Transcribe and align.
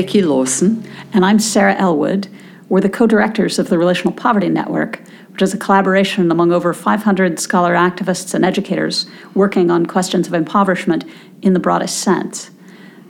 Vicki 0.00 0.22
Lawson. 0.22 0.82
And 1.12 1.26
I'm 1.26 1.38
Sarah 1.38 1.74
Elwood. 1.74 2.26
We're 2.70 2.80
the 2.80 2.88
co 2.88 3.06
directors 3.06 3.58
of 3.58 3.68
the 3.68 3.76
Relational 3.76 4.14
Poverty 4.14 4.48
Network, 4.48 4.98
which 5.28 5.42
is 5.42 5.52
a 5.52 5.58
collaboration 5.58 6.30
among 6.30 6.52
over 6.52 6.72
500 6.72 7.38
scholar 7.38 7.74
activists 7.74 8.32
and 8.32 8.42
educators 8.42 9.04
working 9.34 9.70
on 9.70 9.84
questions 9.84 10.26
of 10.26 10.32
impoverishment 10.32 11.04
in 11.42 11.52
the 11.52 11.60
broadest 11.60 11.98
sense. 11.98 12.50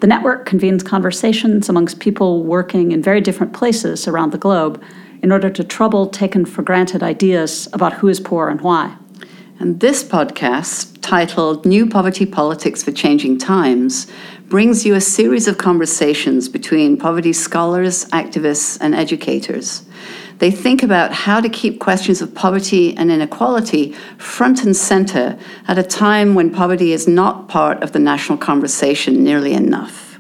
The 0.01 0.09
network 0.09 0.47
convenes 0.47 0.83
conversations 0.83 1.69
amongst 1.69 2.01
people 2.01 2.43
working 2.43 2.91
in 2.91 3.05
very 3.05 3.21
different 3.21 3.53
places 3.53 4.09
around 4.09 4.33
the 4.33 4.39
globe 4.39 4.83
in 5.23 5.31
order 5.31 5.49
to 5.49 5.63
trouble 5.63 6.09
taken 6.09 6.45
for 6.45 6.63
granted 6.63 7.05
ideas 7.05 7.69
about 7.73 7.93
who 7.93 8.09
is 8.09 8.19
poor 8.19 8.49
and 8.49 8.63
why. 8.63 8.97
And 9.61 9.79
this 9.79 10.03
podcast, 10.03 10.97
titled 11.03 11.67
New 11.67 11.87
Poverty 11.87 12.25
Politics 12.25 12.83
for 12.83 12.93
Changing 12.93 13.37
Times, 13.37 14.07
brings 14.49 14.87
you 14.87 14.95
a 14.95 15.03
series 15.03 15.47
of 15.47 15.59
conversations 15.59 16.49
between 16.49 16.97
poverty 16.97 17.35
scholars, 17.35 18.07
activists, 18.07 18.79
and 18.81 18.95
educators. 18.95 19.85
They 20.39 20.51
think 20.51 20.83
about 20.83 21.13
how 21.13 21.43
to 21.43 21.49
keep 21.51 21.79
questions 21.79 22.23
of 22.23 22.35
poverty 22.35 22.97
and 22.97 23.11
inequality 23.11 23.93
front 24.17 24.65
and 24.65 24.75
center 24.75 25.39
at 25.69 25.77
a 25.77 25.83
time 25.83 26.35
when 26.35 26.55
poverty 26.55 26.95
is 26.95 27.07
not 27.07 27.51
part 27.51 27.83
of 27.83 27.93
the 27.93 27.99
national 27.99 28.39
conversation 28.39 29.23
nearly 29.23 29.53
enough. 29.53 30.19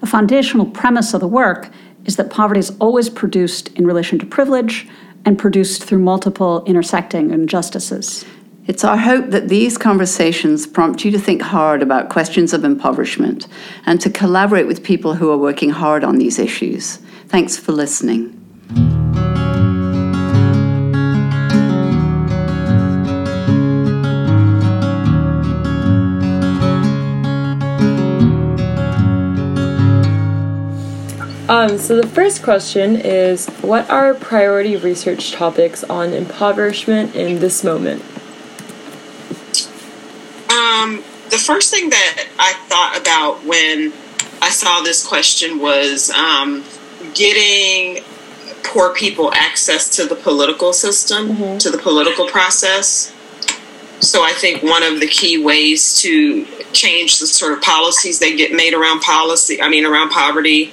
A 0.00 0.06
foundational 0.06 0.66
premise 0.66 1.12
of 1.12 1.18
the 1.18 1.26
work 1.26 1.70
is 2.04 2.14
that 2.14 2.30
poverty 2.30 2.60
is 2.60 2.70
always 2.78 3.10
produced 3.10 3.66
in 3.70 3.84
relation 3.84 4.16
to 4.20 4.26
privilege 4.26 4.86
and 5.24 5.36
produced 5.36 5.82
through 5.82 5.98
multiple 5.98 6.62
intersecting 6.66 7.32
injustices. 7.32 8.24
It's 8.70 8.84
our 8.84 8.96
hope 8.96 9.30
that 9.30 9.48
these 9.48 9.76
conversations 9.76 10.64
prompt 10.64 11.04
you 11.04 11.10
to 11.10 11.18
think 11.18 11.42
hard 11.42 11.82
about 11.82 12.08
questions 12.08 12.52
of 12.52 12.62
impoverishment 12.62 13.48
and 13.84 14.00
to 14.00 14.08
collaborate 14.08 14.68
with 14.68 14.84
people 14.84 15.14
who 15.14 15.28
are 15.32 15.36
working 15.36 15.70
hard 15.70 16.04
on 16.04 16.18
these 16.18 16.38
issues. 16.38 16.98
Thanks 17.26 17.56
for 17.56 17.72
listening. 17.72 18.36
Um, 31.48 31.76
so 31.76 31.96
the 31.96 32.06
first 32.06 32.44
question 32.44 32.94
is, 32.94 33.48
what 33.62 33.90
are 33.90 34.14
priority 34.14 34.76
research 34.76 35.32
topics 35.32 35.82
on 35.82 36.12
impoverishment 36.12 37.16
in 37.16 37.40
this 37.40 37.64
moment? 37.64 38.04
Um, 40.80 41.04
the 41.28 41.29
first 41.40 41.72
thing 41.72 41.90
that 41.90 42.28
I 42.38 42.52
thought 42.68 42.98
about 43.00 43.44
when 43.44 43.92
I 44.42 44.50
saw 44.50 44.82
this 44.82 45.06
question 45.06 45.58
was 45.58 46.10
um, 46.10 46.64
getting 47.14 48.02
poor 48.62 48.94
people 48.94 49.32
access 49.34 49.96
to 49.96 50.06
the 50.06 50.14
political 50.14 50.72
system, 50.72 51.28
mm-hmm. 51.28 51.58
to 51.58 51.70
the 51.70 51.78
political 51.78 52.26
process. 52.28 53.14
So 54.00 54.22
I 54.22 54.32
think 54.32 54.62
one 54.62 54.82
of 54.82 55.00
the 55.00 55.06
key 55.06 55.42
ways 55.42 55.96
to 56.00 56.46
change 56.72 57.18
the 57.18 57.26
sort 57.26 57.52
of 57.52 57.60
policies 57.60 58.18
that 58.20 58.36
get 58.36 58.52
made 58.52 58.72
around 58.72 59.00
policy, 59.00 59.60
I 59.60 59.68
mean, 59.68 59.84
around 59.84 60.10
poverty, 60.10 60.72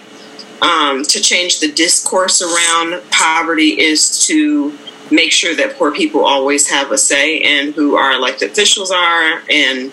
um, 0.61 1.03
to 1.03 1.19
change 1.19 1.59
the 1.59 1.71
discourse 1.71 2.41
around 2.41 3.01
poverty 3.11 3.79
is 3.79 4.25
to 4.27 4.77
make 5.11 5.31
sure 5.31 5.55
that 5.55 5.77
poor 5.77 5.91
people 5.91 6.25
always 6.25 6.69
have 6.69 6.91
a 6.91 6.97
say 6.97 7.37
in 7.37 7.73
who 7.73 7.95
our 7.95 8.13
elected 8.13 8.51
officials 8.51 8.91
are 8.91 9.41
and 9.49 9.91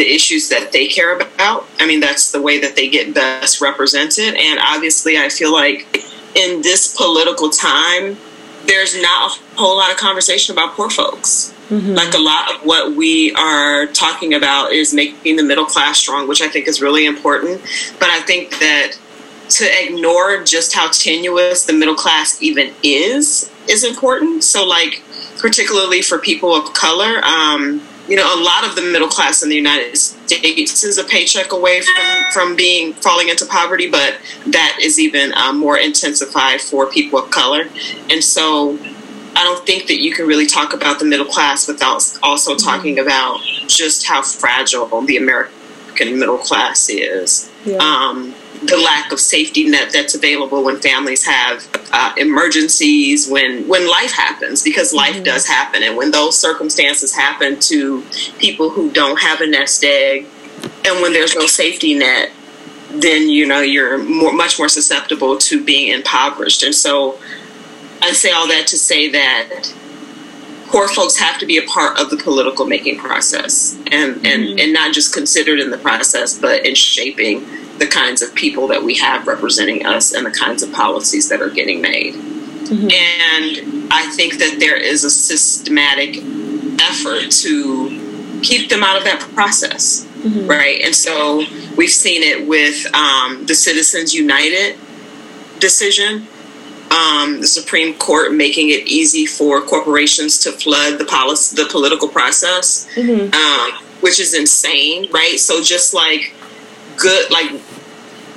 the 0.00 0.14
issues 0.14 0.48
that 0.48 0.72
they 0.72 0.86
care 0.86 1.14
about. 1.14 1.66
I 1.78 1.86
mean, 1.86 2.00
that's 2.00 2.32
the 2.32 2.40
way 2.40 2.58
that 2.60 2.74
they 2.74 2.88
get 2.88 3.12
best 3.14 3.60
represented. 3.60 4.34
And 4.34 4.58
obviously, 4.58 5.18
I 5.18 5.28
feel 5.28 5.52
like 5.52 5.94
in 6.34 6.62
this 6.62 6.96
political 6.96 7.50
time, 7.50 8.16
there's 8.64 8.98
not 9.00 9.36
a 9.36 9.56
whole 9.56 9.76
lot 9.76 9.90
of 9.90 9.98
conversation 9.98 10.54
about 10.54 10.72
poor 10.72 10.88
folks. 10.88 11.54
Mm-hmm. 11.68 11.92
Like 11.92 12.14
a 12.14 12.18
lot 12.18 12.54
of 12.54 12.62
what 12.62 12.96
we 12.96 13.34
are 13.34 13.88
talking 13.88 14.32
about 14.32 14.72
is 14.72 14.94
making 14.94 15.36
the 15.36 15.42
middle 15.42 15.66
class 15.66 15.98
strong, 15.98 16.26
which 16.26 16.40
I 16.40 16.48
think 16.48 16.66
is 16.66 16.80
really 16.80 17.04
important. 17.04 17.60
But 17.98 18.08
I 18.08 18.22
think 18.22 18.58
that 18.58 18.92
to 19.50 19.84
ignore 19.84 20.42
just 20.44 20.72
how 20.74 20.88
tenuous 20.90 21.66
the 21.66 21.74
middle 21.74 21.94
class 21.94 22.40
even 22.40 22.72
is 22.82 23.50
is 23.68 23.84
important. 23.84 24.44
So, 24.44 24.66
like, 24.66 25.02
particularly 25.36 26.00
for 26.00 26.18
people 26.18 26.54
of 26.54 26.72
color, 26.72 27.22
um, 27.22 27.82
you 28.10 28.16
know, 28.16 28.26
a 28.34 28.42
lot 28.42 28.66
of 28.66 28.74
the 28.74 28.82
middle 28.82 29.08
class 29.08 29.42
in 29.44 29.48
the 29.48 29.54
United 29.54 29.96
States 29.96 30.82
is 30.82 30.98
a 30.98 31.04
paycheck 31.04 31.52
away 31.52 31.80
from, 31.80 32.32
from 32.32 32.56
being 32.56 32.92
falling 32.94 33.28
into 33.28 33.46
poverty, 33.46 33.88
but 33.88 34.18
that 34.48 34.78
is 34.82 34.98
even 34.98 35.32
um, 35.34 35.58
more 35.58 35.78
intensified 35.78 36.60
for 36.60 36.90
people 36.90 37.20
of 37.20 37.30
color. 37.30 37.68
And 38.10 38.22
so, 38.22 38.76
I 39.36 39.44
don't 39.44 39.64
think 39.64 39.86
that 39.86 40.00
you 40.00 40.12
can 40.12 40.26
really 40.26 40.46
talk 40.46 40.74
about 40.74 40.98
the 40.98 41.04
middle 41.04 41.24
class 41.24 41.68
without 41.68 42.02
also 42.22 42.54
mm-hmm. 42.54 42.68
talking 42.68 42.98
about 42.98 43.40
just 43.68 44.04
how 44.04 44.22
fragile 44.22 45.00
the 45.02 45.16
American 45.16 46.18
middle 46.18 46.38
class 46.38 46.90
is. 46.90 47.48
Yeah. 47.64 47.76
Um, 47.76 48.34
the 48.62 48.76
lack 48.76 49.10
of 49.10 49.20
safety 49.20 49.68
net 49.68 49.90
that's 49.92 50.14
available 50.14 50.62
when 50.62 50.78
families 50.80 51.24
have 51.24 51.66
uh, 51.92 52.12
emergencies, 52.18 53.28
when 53.28 53.66
when 53.66 53.88
life 53.88 54.12
happens, 54.12 54.62
because 54.62 54.92
life 54.92 55.14
mm-hmm. 55.14 55.24
does 55.24 55.46
happen, 55.46 55.82
and 55.82 55.96
when 55.96 56.10
those 56.10 56.38
circumstances 56.38 57.14
happen 57.14 57.58
to 57.60 58.02
people 58.38 58.68
who 58.70 58.90
don't 58.90 59.20
have 59.20 59.40
a 59.40 59.46
nest 59.46 59.82
egg, 59.82 60.26
and 60.84 61.00
when 61.00 61.12
there's 61.12 61.34
no 61.34 61.46
safety 61.46 61.94
net, 61.94 62.30
then 62.90 63.28
you 63.30 63.46
know 63.46 63.60
you're 63.60 63.98
more, 63.98 64.32
much 64.32 64.58
more 64.58 64.68
susceptible 64.68 65.38
to 65.38 65.64
being 65.64 65.92
impoverished. 65.92 66.62
And 66.62 66.74
so, 66.74 67.18
I 68.02 68.12
say 68.12 68.30
all 68.30 68.46
that 68.48 68.66
to 68.68 68.78
say 68.78 69.10
that 69.10 69.72
poor 70.66 70.86
folks 70.86 71.16
have 71.16 71.38
to 71.40 71.46
be 71.46 71.56
a 71.56 71.62
part 71.62 71.98
of 71.98 72.10
the 72.10 72.16
political 72.18 72.66
making 72.66 72.98
process, 72.98 73.74
and 73.86 74.16
mm-hmm. 74.16 74.26
and 74.26 74.60
and 74.60 74.72
not 74.74 74.92
just 74.92 75.14
considered 75.14 75.60
in 75.60 75.70
the 75.70 75.78
process, 75.78 76.38
but 76.38 76.66
in 76.66 76.74
shaping 76.74 77.46
the 77.80 77.86
kinds 77.86 78.20
of 78.20 78.32
people 78.34 78.68
that 78.68 78.82
we 78.82 78.94
have 78.94 79.26
representing 79.26 79.86
us 79.86 80.12
and 80.12 80.24
the 80.26 80.30
kinds 80.30 80.62
of 80.62 80.70
policies 80.70 81.30
that 81.30 81.40
are 81.40 81.48
getting 81.48 81.80
made. 81.80 82.14
Mm-hmm. 82.14 82.90
And 82.90 83.92
I 83.92 84.12
think 84.14 84.34
that 84.38 84.58
there 84.60 84.76
is 84.76 85.02
a 85.02 85.10
systematic 85.10 86.18
effort 86.78 87.30
to 87.30 88.40
keep 88.42 88.68
them 88.68 88.84
out 88.84 88.98
of 88.98 89.04
that 89.04 89.20
process, 89.34 90.04
mm-hmm. 90.04 90.46
right? 90.46 90.82
And 90.82 90.94
so 90.94 91.42
we've 91.76 91.90
seen 91.90 92.22
it 92.22 92.46
with 92.46 92.86
um, 92.94 93.46
the 93.46 93.54
Citizens 93.54 94.14
United 94.14 94.78
decision. 95.58 96.26
Um, 96.90 97.40
the 97.40 97.46
Supreme 97.46 97.94
Court 97.94 98.34
making 98.34 98.70
it 98.70 98.86
easy 98.86 99.24
for 99.24 99.62
corporations 99.62 100.38
to 100.40 100.52
flood 100.52 100.98
the 100.98 101.04
policy, 101.04 101.54
the 101.54 101.68
political 101.70 102.08
process, 102.08 102.88
mm-hmm. 102.94 103.32
um, 103.32 103.84
which 104.00 104.18
is 104.18 104.34
insane, 104.34 105.10
right? 105.12 105.38
So 105.38 105.62
just 105.62 105.94
like 105.94 106.34
good, 106.96 107.30
like 107.30 107.52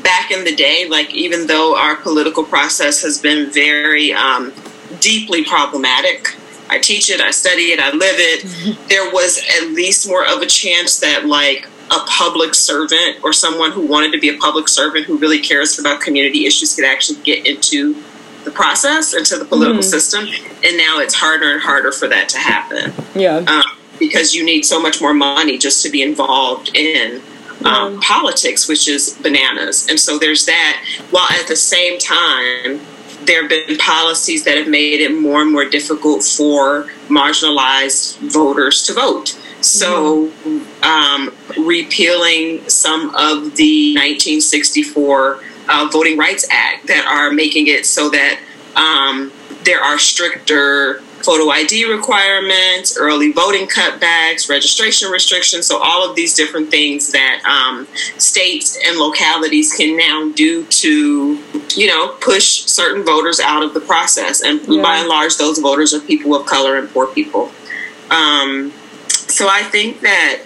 back 0.04 0.32
in 0.32 0.44
the 0.44 0.56
day, 0.56 0.88
like 0.90 1.14
even 1.14 1.48
though 1.48 1.76
our 1.78 1.96
political 1.96 2.44
process 2.44 3.02
has 3.02 3.20
been 3.20 3.50
very 3.50 4.14
um, 4.14 4.54
deeply 5.00 5.44
problematic, 5.44 6.36
I 6.70 6.80
teach 6.80 7.10
it, 7.10 7.22
I 7.22 7.32
study 7.32 7.72
it, 7.72 7.80
I 7.80 7.92
live 7.92 8.16
it. 8.18 8.80
There 8.90 9.12
was 9.12 9.42
at 9.62 9.70
least 9.72 10.08
more 10.08 10.26
of 10.26 10.42
a 10.42 10.46
chance 10.46 11.00
that 11.00 11.26
like 11.26 11.68
a 11.92 12.00
public 12.08 12.56
servant 12.56 13.24
or 13.24 13.34
someone 13.34 13.72
who 13.72 13.86
wanted 13.86 14.12
to 14.14 14.20
be 14.20 14.30
a 14.30 14.38
public 14.38 14.68
servant 14.68 15.06
who 15.06 15.18
really 15.18 15.40
cares 15.40 15.80
about 15.80 16.02
community 16.02 16.46
issues 16.46 16.76
could 16.76 16.86
actually 16.86 17.22
get 17.24 17.46
into 17.46 17.96
the 18.46 18.52
process 18.52 19.14
into 19.14 19.38
the 19.38 19.46
political 19.46 19.80
mm-hmm. 19.80 19.90
system 19.90 20.26
and 20.64 20.78
now 20.78 21.00
it's 21.00 21.14
harder 21.14 21.52
and 21.52 21.62
harder 21.62 21.92
for 21.92 22.08
that 22.08 22.28
to 22.28 22.38
happen 22.38 22.92
yeah 23.16 23.38
um, 23.38 23.64
because 24.00 24.34
you 24.34 24.44
need 24.44 24.64
so 24.64 24.82
much 24.82 25.02
more 25.02 25.14
money 25.14 25.58
just 25.58 25.84
to 25.84 25.90
be 25.90 26.02
involved 26.02 26.76
in 26.76 27.22
um, 27.66 28.00
politics, 28.02 28.68
which 28.68 28.88
is 28.88 29.18
bananas. 29.22 29.88
And 29.90 30.00
so 30.00 30.18
there's 30.18 30.46
that. 30.46 30.84
While 31.12 31.28
at 31.32 31.48
the 31.48 31.56
same 31.56 32.00
time, 32.00 32.82
there 33.26 33.42
have 33.42 33.50
been 33.50 33.78
policies 33.78 34.44
that 34.44 34.58
have 34.58 34.68
made 34.68 35.00
it 35.00 35.14
more 35.16 35.42
and 35.42 35.52
more 35.52 35.66
difficult 35.66 36.24
for 36.24 36.90
marginalized 37.08 38.18
voters 38.32 38.84
to 38.84 38.94
vote. 38.94 39.38
So, 39.62 40.32
um, 40.82 41.34
repealing 41.58 42.68
some 42.68 43.10
of 43.16 43.56
the 43.56 43.94
1964 43.94 45.40
uh, 45.70 45.90
Voting 45.92 46.18
Rights 46.18 46.46
Act 46.52 46.88
that 46.88 47.06
are 47.06 47.32
making 47.32 47.68
it 47.68 47.86
so 47.86 48.10
that 48.10 48.40
um, 48.76 49.32
there 49.64 49.80
are 49.80 49.98
stricter 49.98 51.02
photo 51.24 51.50
ID 51.50 51.86
requirements, 51.92 52.98
early 52.98 53.32
voting 53.32 53.68
cutbacks, 53.68 54.50
registration 54.50 55.10
restrictions. 55.10 55.66
So, 55.66 55.82
all 55.82 56.08
of 56.08 56.16
these 56.16 56.36
different 56.36 56.70
things 56.70 57.12
that 57.12 57.44
um, 57.46 57.88
states 58.18 58.78
and 58.86 58.98
localities 58.98 59.74
can 59.74 59.98
now 59.98 60.32
do 60.36 60.66
to, 60.66 61.40
you 61.76 61.88
know, 61.88 62.10
push 62.20 62.66
certain 62.66 63.04
voters 63.04 63.40
out 63.40 63.64
of 63.64 63.74
the 63.74 63.82
process. 63.82 64.44
And 64.44 64.62
yeah. 64.68 64.82
by 64.82 64.98
and 64.98 65.08
large, 65.08 65.38
those 65.38 65.60
voters 65.60 65.94
are 65.94 66.02
people 66.02 66.36
of 66.36 66.46
color 66.46 66.78
and 66.78 66.90
poor 66.90 67.08
people. 67.08 67.52
Um, 68.10 68.72
so, 69.10 69.48
I 69.50 69.64
think 69.64 70.02
that 70.02 70.44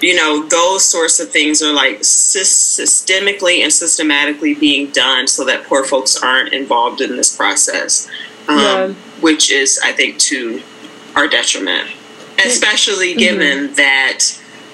you 0.00 0.14
know, 0.14 0.46
those 0.46 0.84
sorts 0.84 1.18
of 1.18 1.30
things 1.30 1.60
are 1.60 1.72
like 1.72 1.98
systemically 2.00 3.64
and 3.64 3.72
systematically 3.72 4.54
being 4.54 4.90
done 4.92 5.26
so 5.26 5.44
that 5.44 5.64
poor 5.64 5.84
folks 5.84 6.22
aren't 6.22 6.52
involved 6.52 7.00
in 7.00 7.16
this 7.16 7.36
process, 7.36 8.08
um, 8.46 8.58
yeah. 8.58 8.94
Which 9.20 9.50
is, 9.50 9.80
I 9.82 9.92
think, 9.92 10.18
to 10.18 10.62
our 11.16 11.28
detriment, 11.28 11.90
especially 12.44 13.10
mm-hmm. 13.10 13.18
given 13.18 13.74
that 13.74 14.20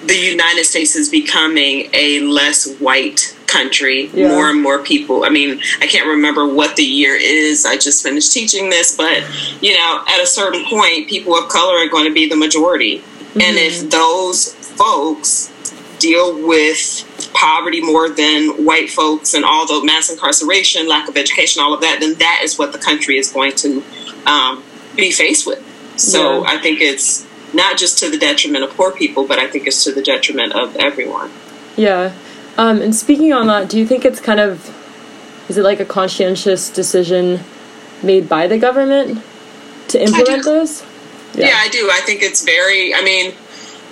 the 0.05 0.15
United 0.15 0.65
States 0.65 0.95
is 0.95 1.09
becoming 1.09 1.89
a 1.93 2.21
less 2.21 2.77
white 2.79 3.35
country. 3.47 4.09
Yeah. 4.13 4.29
More 4.29 4.49
and 4.49 4.61
more 4.61 4.83
people. 4.83 5.23
I 5.23 5.29
mean, 5.29 5.61
I 5.79 5.87
can't 5.87 6.07
remember 6.07 6.47
what 6.47 6.75
the 6.75 6.83
year 6.83 7.15
is. 7.15 7.65
I 7.65 7.77
just 7.77 8.03
finished 8.03 8.31
teaching 8.33 8.69
this, 8.69 8.95
but 8.95 9.23
you 9.61 9.73
know, 9.73 10.03
at 10.07 10.21
a 10.21 10.25
certain 10.25 10.65
point, 10.65 11.09
people 11.09 11.35
of 11.35 11.49
color 11.49 11.75
are 11.75 11.89
going 11.89 12.05
to 12.05 12.13
be 12.13 12.27
the 12.27 12.35
majority. 12.35 12.99
Mm-hmm. 12.99 13.41
And 13.41 13.57
if 13.57 13.79
mm-hmm. 13.79 13.89
those 13.89 14.53
folks 14.53 15.51
deal 15.99 16.45
with 16.45 17.31
poverty 17.33 17.81
more 17.81 18.09
than 18.09 18.65
white 18.65 18.89
folks 18.89 19.33
and 19.33 19.45
all 19.45 19.65
the 19.65 19.85
mass 19.85 20.09
incarceration, 20.09 20.87
lack 20.87 21.07
of 21.07 21.17
education, 21.17 21.61
all 21.61 21.73
of 21.73 21.81
that, 21.81 21.99
then 21.99 22.15
that 22.15 22.41
is 22.43 22.57
what 22.57 22.71
the 22.71 22.79
country 22.79 23.17
is 23.17 23.31
going 23.31 23.53
to 23.53 23.81
um, 24.25 24.63
be 24.95 25.11
faced 25.11 25.45
with. 25.45 25.63
So 25.97 26.41
yeah. 26.41 26.49
I 26.49 26.57
think 26.57 26.81
it's 26.81 27.25
not 27.53 27.77
just 27.77 27.97
to 27.99 28.09
the 28.09 28.17
detriment 28.17 28.63
of 28.63 28.71
poor 28.71 28.91
people, 28.91 29.25
but 29.25 29.39
I 29.39 29.47
think 29.47 29.67
it's 29.67 29.83
to 29.85 29.91
the 29.93 30.01
detriment 30.01 30.53
of 30.53 30.75
everyone. 30.75 31.31
Yeah. 31.77 32.13
Um, 32.57 32.81
and 32.81 32.95
speaking 32.95 33.33
on 33.33 33.47
that, 33.47 33.69
do 33.69 33.77
you 33.77 33.85
think 33.85 34.05
it's 34.05 34.19
kind 34.19 34.39
of, 34.39 34.69
is 35.49 35.57
it 35.57 35.63
like 35.63 35.79
a 35.79 35.85
conscientious 35.85 36.69
decision 36.69 37.39
made 38.03 38.27
by 38.27 38.47
the 38.47 38.57
government 38.57 39.23
to 39.89 40.01
implement 40.01 40.43
this? 40.43 40.85
Yeah. 41.33 41.47
yeah, 41.47 41.57
I 41.57 41.69
do. 41.69 41.89
I 41.91 41.99
think 42.01 42.21
it's 42.21 42.43
very, 42.43 42.93
I 42.93 43.01
mean, 43.01 43.33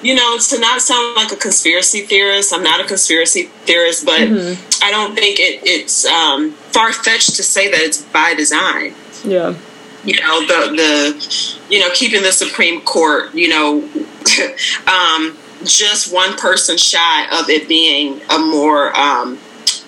you 0.01 0.15
know, 0.15 0.37
to 0.37 0.59
not 0.59 0.81
sound 0.81 1.15
like 1.15 1.31
a 1.31 1.35
conspiracy 1.35 2.01
theorist, 2.01 2.53
I'm 2.53 2.63
not 2.63 2.81
a 2.81 2.85
conspiracy 2.85 3.43
theorist, 3.65 4.05
but 4.05 4.19
mm-hmm. 4.19 4.83
I 4.83 4.91
don't 4.91 5.15
think 5.15 5.39
it, 5.39 5.61
it's 5.63 6.05
um, 6.05 6.51
far 6.51 6.91
fetched 6.91 7.35
to 7.35 7.43
say 7.43 7.71
that 7.71 7.81
it's 7.81 8.01
by 8.01 8.33
design. 8.33 8.93
Yeah. 9.23 9.55
You 10.03 10.19
know, 10.19 10.41
the, 10.41 10.75
the, 10.75 11.65
you 11.69 11.79
know, 11.79 11.89
keeping 11.93 12.21
the 12.23 12.31
Supreme 12.31 12.81
Court, 12.81 13.33
you 13.33 13.47
know, 13.47 13.77
um, 14.87 15.37
just 15.63 16.13
one 16.13 16.35
person 16.37 16.77
shy 16.77 17.25
of 17.39 17.49
it 17.49 17.67
being 17.69 18.21
a 18.29 18.37
more 18.37 18.95
um, 18.97 19.39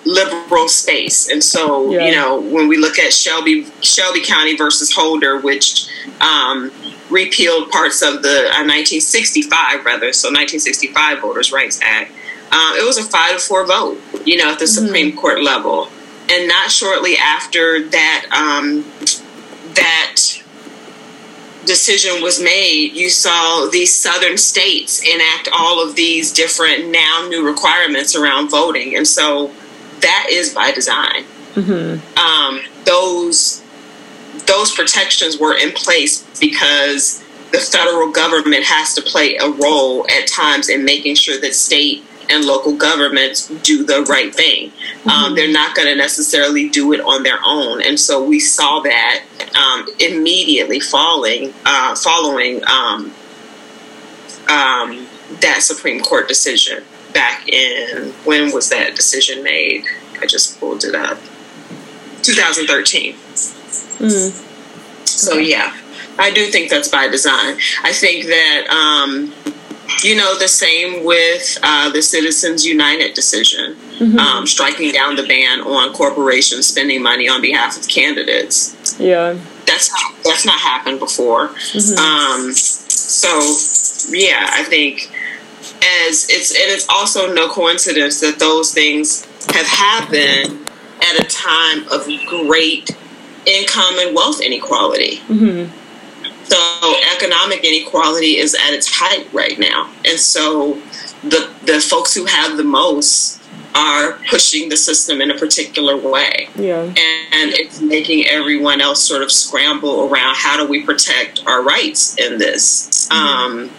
liberal 0.06 0.68
space. 0.68 1.28
And 1.30 1.42
so, 1.42 1.90
yeah. 1.90 2.06
you 2.06 2.14
know, 2.14 2.40
when 2.40 2.68
we 2.68 2.78
look 2.78 2.98
at 2.98 3.12
Shelby 3.12 3.66
Shelby 3.82 4.22
County 4.22 4.56
versus 4.56 4.92
Holder, 4.92 5.40
which 5.40 5.88
um, 6.20 6.70
repealed 7.10 7.70
parts 7.70 8.02
of 8.02 8.22
the 8.22 8.48
uh, 8.54 8.64
1965, 8.64 9.84
rather, 9.84 10.12
so 10.12 10.28
1965 10.28 11.20
Voters' 11.20 11.52
Rights 11.52 11.80
Act, 11.82 12.12
uh, 12.52 12.74
it 12.78 12.86
was 12.86 12.96
a 12.98 13.02
five 13.02 13.38
to 13.38 13.38
four 13.38 13.66
vote, 13.66 14.00
you 14.24 14.36
know, 14.36 14.50
at 14.50 14.58
the 14.58 14.64
mm-hmm. 14.64 14.86
Supreme 14.86 15.16
Court 15.16 15.42
level. 15.42 15.88
And 16.28 16.48
not 16.48 16.72
shortly 16.72 17.16
after 17.16 17.84
that, 17.88 18.26
um, 18.32 18.82
that 18.95 18.95
decision 21.66 22.22
was 22.22 22.40
made, 22.40 22.94
you 22.94 23.10
saw 23.10 23.68
these 23.70 23.94
southern 23.94 24.38
states 24.38 25.02
enact 25.02 25.48
all 25.52 25.86
of 25.86 25.94
these 25.94 26.32
different 26.32 26.88
now 26.90 27.26
new 27.28 27.46
requirements 27.46 28.16
around 28.16 28.50
voting. 28.50 28.96
And 28.96 29.06
so 29.06 29.52
that 30.00 30.28
is 30.30 30.54
by 30.54 30.72
design. 30.72 31.24
Mm-hmm. 31.54 32.18
Um, 32.18 32.60
those 32.84 33.62
those 34.46 34.72
protections 34.72 35.38
were 35.38 35.56
in 35.56 35.72
place 35.72 36.22
because 36.38 37.24
the 37.52 37.58
federal 37.58 38.12
government 38.12 38.64
has 38.64 38.94
to 38.94 39.02
play 39.02 39.36
a 39.36 39.48
role 39.48 40.06
at 40.10 40.28
times 40.28 40.68
in 40.68 40.84
making 40.84 41.14
sure 41.14 41.40
that 41.40 41.54
state 41.54 42.04
and 42.30 42.44
local 42.44 42.76
governments 42.76 43.48
do 43.62 43.84
the 43.84 44.02
right 44.02 44.34
thing. 44.34 44.66
Um, 44.68 44.72
mm-hmm. 44.72 45.08
Um, 45.08 45.34
they're 45.34 45.52
not 45.52 45.74
going 45.74 45.88
to 45.88 45.94
necessarily 45.94 46.68
do 46.68 46.92
it 46.92 47.00
on 47.00 47.22
their 47.22 47.38
own, 47.44 47.82
and 47.82 47.98
so 47.98 48.22
we 48.22 48.40
saw 48.40 48.80
that 48.80 49.24
um, 49.56 49.88
immediately 50.00 50.80
falling 50.80 51.52
uh, 51.64 51.94
following 51.96 52.62
um, 52.64 53.12
um, 54.48 55.06
that 55.40 55.58
Supreme 55.60 56.00
Court 56.00 56.28
decision 56.28 56.84
back 57.12 57.48
in 57.48 58.12
when 58.24 58.52
was 58.52 58.68
that 58.70 58.94
decision 58.94 59.42
made? 59.42 59.84
I 60.20 60.26
just 60.26 60.58
pulled 60.60 60.84
it 60.84 60.94
up. 60.94 61.18
2013. 62.22 63.14
Mm. 63.14 65.06
So 65.06 65.38
yeah, 65.38 65.76
I 66.18 66.30
do 66.30 66.46
think 66.46 66.70
that's 66.70 66.88
by 66.88 67.08
design. 67.08 67.58
I 67.82 67.92
think 67.92 68.26
that 68.26 68.66
um, 68.68 69.32
you 70.02 70.16
know, 70.16 70.38
the 70.38 70.48
same 70.48 71.04
with 71.04 71.58
uh, 71.62 71.90
the 71.90 72.02
Citizens 72.02 72.66
United 72.66 73.14
decision, 73.14 73.74
mm-hmm. 73.74 74.18
um, 74.18 74.46
striking 74.46 74.92
down 74.92 75.16
the 75.16 75.26
ban 75.26 75.60
on 75.60 75.92
corporations 75.92 76.66
spending 76.66 77.02
money 77.02 77.28
on 77.28 77.40
behalf 77.40 77.78
of 77.78 77.88
candidates. 77.88 78.98
Yeah, 78.98 79.38
that's 79.66 79.90
not, 79.90 80.24
that's 80.24 80.46
not 80.46 80.58
happened 80.58 80.98
before. 80.98 81.48
Mm-hmm. 81.48 81.98
Um, 81.98 82.52
so 82.52 83.28
yeah, 84.10 84.50
I 84.52 84.64
think 84.64 85.10
as 86.08 86.28
it's 86.30 86.52
and 86.52 86.70
it's 86.70 86.86
also 86.88 87.32
no 87.32 87.48
coincidence 87.48 88.20
that 88.20 88.38
those 88.38 88.72
things 88.72 89.24
have 89.54 89.66
happened 89.66 90.68
at 91.00 91.20
a 91.20 91.28
time 91.28 91.86
of 91.90 92.06
great 92.26 92.96
income 93.46 93.98
and 93.98 94.14
wealth 94.14 94.40
inequality. 94.40 95.18
Mm-hmm. 95.28 95.85
So 96.44 96.94
economic 97.14 97.64
inequality 97.64 98.36
is 98.38 98.54
at 98.54 98.72
its 98.72 98.88
height 98.90 99.32
right 99.32 99.58
now. 99.58 99.92
And 100.04 100.18
so 100.18 100.74
the 101.22 101.50
the 101.64 101.80
folks 101.80 102.14
who 102.14 102.24
have 102.24 102.56
the 102.56 102.64
most 102.64 103.42
are 103.74 104.18
pushing 104.30 104.68
the 104.70 104.76
system 104.76 105.20
in 105.20 105.30
a 105.30 105.38
particular 105.38 105.96
way. 105.96 106.48
Yeah. 106.56 106.82
And 106.82 107.52
it's 107.52 107.80
making 107.80 108.26
everyone 108.26 108.80
else 108.80 109.02
sort 109.02 109.22
of 109.22 109.30
scramble 109.30 110.08
around 110.08 110.34
how 110.36 110.56
do 110.56 110.66
we 110.66 110.82
protect 110.82 111.46
our 111.46 111.62
rights 111.62 112.16
in 112.16 112.38
this. 112.38 113.08
Mm-hmm. 113.10 113.68
Um, 113.68 113.70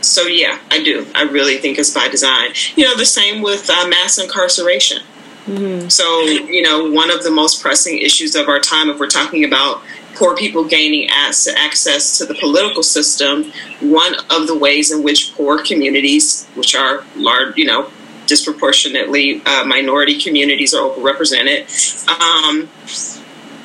so 0.00 0.22
yeah, 0.22 0.58
I 0.70 0.82
do. 0.82 1.06
I 1.14 1.24
really 1.24 1.58
think 1.58 1.78
it's 1.78 1.92
by 1.92 2.08
design. 2.08 2.50
You 2.76 2.84
know, 2.84 2.96
the 2.96 3.04
same 3.04 3.42
with 3.42 3.68
uh, 3.68 3.86
mass 3.88 4.18
incarceration. 4.18 5.02
Mm-hmm. 5.46 5.88
So, 5.88 6.22
you 6.22 6.62
know, 6.62 6.90
one 6.90 7.10
of 7.10 7.22
the 7.22 7.30
most 7.30 7.60
pressing 7.60 7.98
issues 7.98 8.34
of 8.36 8.48
our 8.48 8.60
time, 8.60 8.88
if 8.88 8.98
we're 8.98 9.08
talking 9.08 9.44
about 9.44 9.82
poor 10.14 10.36
people 10.36 10.64
gaining 10.64 11.08
access 11.08 12.18
to 12.18 12.24
the 12.24 12.34
political 12.34 12.82
system, 12.82 13.52
one 13.80 14.14
of 14.30 14.46
the 14.46 14.56
ways 14.56 14.92
in 14.92 15.02
which 15.02 15.34
poor 15.34 15.62
communities, 15.62 16.46
which 16.54 16.74
are 16.74 17.04
large, 17.16 17.56
you 17.56 17.64
know, 17.64 17.90
disproportionately 18.26 19.42
uh, 19.46 19.64
minority 19.64 20.18
communities 20.18 20.74
are 20.74 20.88
overrepresented, 20.88 21.66
um, 22.08 22.68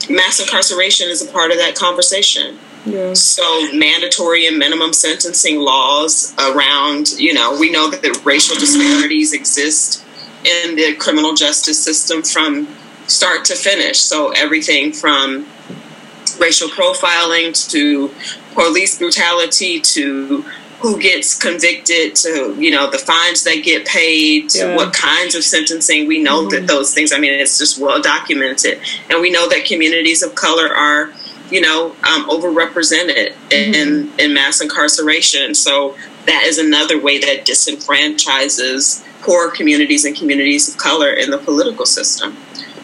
mass 0.09 0.39
incarceration 0.39 1.09
is 1.09 1.21
a 1.21 1.31
part 1.31 1.51
of 1.51 1.57
that 1.57 1.75
conversation. 1.75 2.57
Yeah. 2.85 3.13
So 3.13 3.73
mandatory 3.73 4.47
and 4.47 4.57
minimum 4.57 4.93
sentencing 4.93 5.59
laws 5.59 6.33
around, 6.39 7.09
you 7.17 7.33
know, 7.33 7.57
we 7.59 7.69
know 7.69 7.89
that 7.89 8.01
the 8.01 8.19
racial 8.23 8.55
disparities 8.55 9.33
exist 9.33 10.05
in 10.45 10.75
the 10.75 10.95
criminal 10.95 11.33
justice 11.33 11.83
system 11.83 12.23
from 12.23 12.67
start 13.07 13.43
to 13.45 13.55
finish. 13.55 13.99
So 13.99 14.31
everything 14.31 14.93
from 14.93 15.47
racial 16.39 16.69
profiling 16.69 17.53
to 17.69 18.11
police 18.53 18.97
brutality 18.97 19.79
to 19.79 20.43
who 20.79 20.99
gets 20.99 21.37
convicted 21.37 22.15
to 22.15 22.55
you 22.59 22.69
know 22.69 22.89
the 22.89 22.97
fines 22.97 23.43
that 23.43 23.63
get 23.63 23.85
paid 23.87 24.49
to 24.49 24.59
yeah. 24.59 24.75
what 24.75 24.93
kinds 24.93 25.35
of 25.35 25.43
sentencing 25.43 26.07
we 26.07 26.21
know 26.21 26.41
mm-hmm. 26.41 26.49
that 26.49 26.67
those 26.67 26.93
things 26.93 27.11
i 27.11 27.19
mean 27.19 27.33
it's 27.33 27.57
just 27.57 27.79
well 27.79 28.01
documented 28.01 28.79
and 29.09 29.21
we 29.21 29.31
know 29.31 29.47
that 29.49 29.65
communities 29.65 30.21
of 30.21 30.35
color 30.35 30.73
are 30.75 31.11
you 31.49 31.61
know 31.61 31.87
um, 32.03 32.29
overrepresented 32.29 33.33
mm-hmm. 33.49 33.73
in 33.73 34.11
in 34.19 34.33
mass 34.33 34.61
incarceration 34.61 35.55
so 35.55 35.95
that 36.25 36.43
is 36.45 36.57
another 36.57 37.01
way 37.01 37.17
that 37.17 37.45
disenfranchises 37.45 39.03
poor 39.21 39.49
communities 39.49 40.05
and 40.05 40.15
communities 40.15 40.69
of 40.69 40.77
color 40.77 41.09
in 41.09 41.31
the 41.31 41.37
political 41.39 41.85
system 41.85 42.37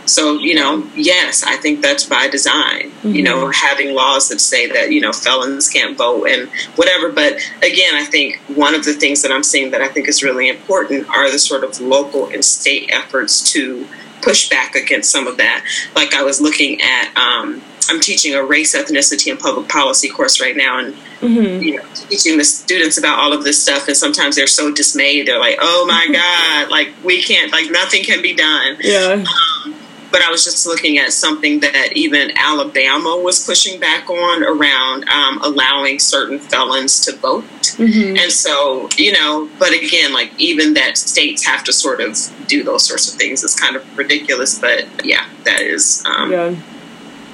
so, 0.05 0.38
you 0.38 0.55
know, 0.55 0.88
yes, 0.95 1.43
I 1.43 1.57
think 1.57 1.81
that's 1.81 2.05
by 2.05 2.27
design, 2.27 2.89
mm-hmm. 2.89 3.10
you 3.10 3.24
know, 3.24 3.45
mm-hmm. 3.45 3.51
having 3.51 3.95
laws 3.95 4.29
that 4.29 4.39
say 4.39 4.67
that, 4.67 4.91
you 4.91 5.01
know, 5.01 5.13
felons 5.13 5.69
can't 5.69 5.98
vote 5.98 6.25
and 6.25 6.50
whatever. 6.75 7.12
But 7.12 7.33
again, 7.62 7.95
I 7.95 8.05
think 8.05 8.38
one 8.55 8.75
of 8.75 8.86
the 8.86 8.93
things 8.93 9.22
that 9.22 9.31
I'm 9.31 9.43
seeing 9.43 9.72
that 9.72 9.81
I 9.81 9.88
think 9.88 10.07
is 10.07 10.24
really 10.24 10.50
important 10.50 11.10
are 11.10 11.31
the 11.31 11.39
sort 11.39 11.63
of 11.63 11.79
local 11.79 12.27
and 12.27 12.43
state 12.43 12.89
efforts 12.91 13.51
to 13.53 13.88
push 14.22 14.50
back 14.50 14.75
against 14.75 15.12
some 15.12 15.27
of 15.27 15.38
that. 15.38 15.65
Like 15.95 16.13
I 16.13 16.24
was 16.24 16.41
looking 16.41 16.81
at, 16.81 17.15
um, 17.17 17.62
I'm 17.89 18.00
teaching 18.00 18.33
a 18.33 18.43
race, 18.43 18.75
ethnicity, 18.75 19.29
and 19.29 19.39
public 19.39 19.67
policy 19.67 20.10
course 20.10 20.39
right 20.39 20.55
now, 20.55 20.79
and 20.79 20.93
mm-hmm. 21.19 21.62
you 21.62 21.77
know, 21.77 21.83
teaching 22.10 22.38
the 22.38 22.45
students 22.45 22.98
about 22.98 23.19
all 23.19 23.33
of 23.33 23.43
this 23.43 23.62
stuff. 23.62 23.88
And 23.88 23.98
sometimes 23.98 24.36
they're 24.36 24.48
so 24.48 24.72
dismayed; 24.72 25.27
they're 25.27 25.39
like, 25.39 25.57
"Oh 25.60 25.86
my 25.86 26.07
God! 26.12 26.72
Like 26.72 26.93
we 27.03 27.22
can't! 27.22 27.51
Like 27.51 27.69
nothing 27.72 28.03
can 28.03 28.22
be 28.22 28.33
done." 28.36 28.77
Yeah. 28.79 29.25
Um, 29.65 29.75
but 30.13 30.22
I 30.22 30.29
was 30.29 30.43
just 30.43 30.67
looking 30.67 31.00
at 31.00 31.12
something 31.12 31.60
that 31.62 31.93
even 31.93 32.32
Alabama 32.38 33.20
was 33.20 33.43
pushing 33.43 33.79
back 33.79 34.08
on 34.12 34.43
around 34.43 35.10
um, 35.10 35.41
allowing 35.41 35.98
certain 35.98 36.38
felons 36.38 37.00
to 37.01 37.15
vote. 37.17 37.43
Mm-hmm. 37.77 38.17
And 38.17 38.32
so, 38.32 38.89
you 38.96 39.12
know, 39.12 39.50
but 39.58 39.74
again, 39.74 40.13
like 40.13 40.32
even 40.38 40.75
that 40.75 41.00
states 41.00 41.43
have 41.43 41.63
to 41.63 41.74
sort 41.74 42.00
of 42.00 42.15
do 42.46 42.63
those 42.63 42.88
sorts 42.88 43.12
of 43.12 43.20
things 43.20 43.43
is 43.43 43.55
kind 43.55 43.75
of 43.75 43.98
ridiculous. 43.98 44.60
But 44.60 44.86
yeah, 45.03 45.27
that 45.46 45.62
is 45.62 46.03
um, 46.05 46.32
yeah. 46.32 46.55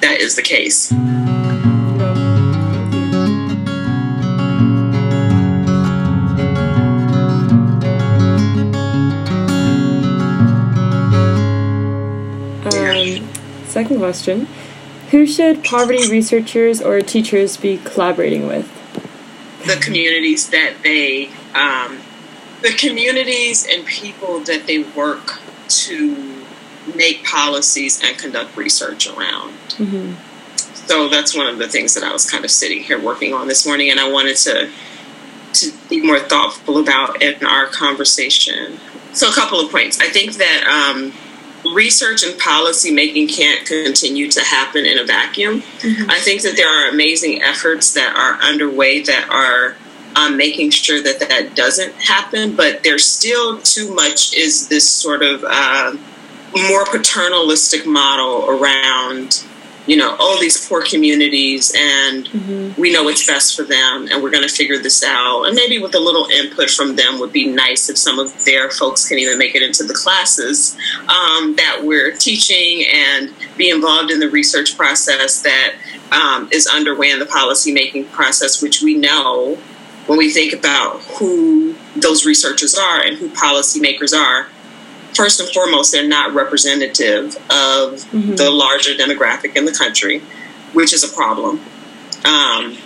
that 0.00 0.18
is 0.18 0.34
the 0.34 0.42
case. 0.42 0.90
Second 13.90 13.98
question 13.98 14.46
Who 15.10 15.26
should 15.26 15.64
poverty 15.64 16.08
researchers 16.10 16.80
or 16.80 17.00
teachers 17.00 17.56
be 17.56 17.78
collaborating 17.78 18.46
with? 18.46 18.68
The 19.66 19.76
communities 19.76 20.48
that 20.50 20.74
they, 20.82 21.30
um, 21.54 21.98
the 22.62 22.70
communities 22.78 23.66
and 23.68 23.84
people 23.84 24.40
that 24.40 24.66
they 24.66 24.84
work 24.94 25.40
to 25.68 26.44
make 26.94 27.24
policies 27.24 28.02
and 28.02 28.16
conduct 28.16 28.56
research 28.56 29.08
around. 29.08 29.52
Mm-hmm. 29.76 30.14
So 30.86 31.08
that's 31.08 31.36
one 31.36 31.46
of 31.46 31.58
the 31.58 31.68
things 31.68 31.94
that 31.94 32.02
I 32.02 32.12
was 32.12 32.28
kind 32.28 32.44
of 32.44 32.50
sitting 32.50 32.82
here 32.82 33.00
working 33.00 33.34
on 33.34 33.48
this 33.48 33.66
morning, 33.66 33.90
and 33.90 34.00
I 34.00 34.10
wanted 34.10 34.36
to 34.38 34.70
to 35.52 35.72
be 35.88 36.00
more 36.00 36.20
thoughtful 36.20 36.78
about 36.78 37.20
in 37.20 37.44
our 37.44 37.66
conversation. 37.66 38.78
So 39.12 39.28
a 39.28 39.32
couple 39.32 39.58
of 39.58 39.68
points. 39.72 40.00
I 40.00 40.08
think 40.08 40.36
that 40.36 40.62
um, 40.68 41.12
research 41.74 42.22
and 42.22 42.38
policy 42.38 42.90
making 42.90 43.28
can't 43.28 43.66
continue 43.66 44.30
to 44.30 44.40
happen 44.44 44.86
in 44.86 44.98
a 44.98 45.04
vacuum. 45.04 45.60
Mm-hmm. 45.60 46.10
I 46.10 46.18
think 46.18 46.42
that 46.42 46.56
there 46.56 46.68
are 46.68 46.90
amazing 46.90 47.42
efforts 47.42 47.92
that 47.94 48.14
are 48.16 48.40
underway 48.42 49.02
that 49.02 49.28
are 49.30 49.76
um, 50.16 50.36
making 50.36 50.70
sure 50.70 51.02
that 51.02 51.20
that 51.20 51.54
doesn't 51.54 51.94
happen, 51.94 52.56
but 52.56 52.82
there's 52.82 53.04
still 53.04 53.60
too 53.60 53.94
much 53.94 54.34
is 54.34 54.68
this 54.68 54.88
sort 54.88 55.22
of 55.22 55.44
uh, 55.46 55.96
more 56.68 56.84
paternalistic 56.86 57.86
model 57.86 58.48
around 58.48 59.44
you 59.90 59.96
know, 59.96 60.14
all 60.20 60.38
these 60.38 60.68
poor 60.68 60.84
communities 60.84 61.74
and 61.76 62.26
mm-hmm. 62.26 62.80
we 62.80 62.92
know 62.92 63.02
what's 63.02 63.26
best 63.26 63.56
for 63.56 63.64
them 63.64 64.06
and 64.08 64.22
we're 64.22 64.30
going 64.30 64.48
to 64.48 64.54
figure 64.54 64.78
this 64.78 65.02
out. 65.02 65.46
And 65.46 65.56
maybe 65.56 65.80
with 65.80 65.96
a 65.96 65.98
little 65.98 66.26
input 66.26 66.70
from 66.70 66.94
them 66.94 67.18
would 67.18 67.32
be 67.32 67.48
nice 67.48 67.90
if 67.90 67.98
some 67.98 68.20
of 68.20 68.44
their 68.44 68.70
folks 68.70 69.08
can 69.08 69.18
even 69.18 69.36
make 69.36 69.56
it 69.56 69.62
into 69.62 69.82
the 69.82 69.92
classes 69.92 70.76
um, 71.08 71.56
that 71.56 71.80
we're 71.82 72.12
teaching 72.12 72.86
and 72.88 73.34
be 73.56 73.68
involved 73.68 74.12
in 74.12 74.20
the 74.20 74.30
research 74.30 74.76
process 74.76 75.42
that 75.42 75.74
um, 76.12 76.48
is 76.52 76.68
underway 76.68 77.10
in 77.10 77.18
the 77.18 77.26
policy 77.26 77.72
making 77.72 78.04
process, 78.10 78.62
which 78.62 78.82
we 78.82 78.94
know 78.94 79.56
when 80.06 80.18
we 80.18 80.30
think 80.30 80.52
about 80.52 81.00
who 81.18 81.74
those 81.96 82.24
researchers 82.24 82.76
are 82.76 83.00
and 83.00 83.16
who 83.16 83.28
policymakers 83.30 84.16
are 84.16 84.46
first 85.14 85.40
and 85.40 85.48
foremost, 85.50 85.92
they're 85.92 86.06
not 86.06 86.34
representative 86.34 87.36
of 87.50 87.94
mm-hmm. 87.94 88.34
the 88.36 88.50
larger 88.50 88.92
demographic 88.92 89.56
in 89.56 89.64
the 89.64 89.72
country, 89.72 90.20
which 90.72 90.92
is 90.92 91.04
a 91.04 91.08
problem. 91.14 91.60
Um, 92.24 92.76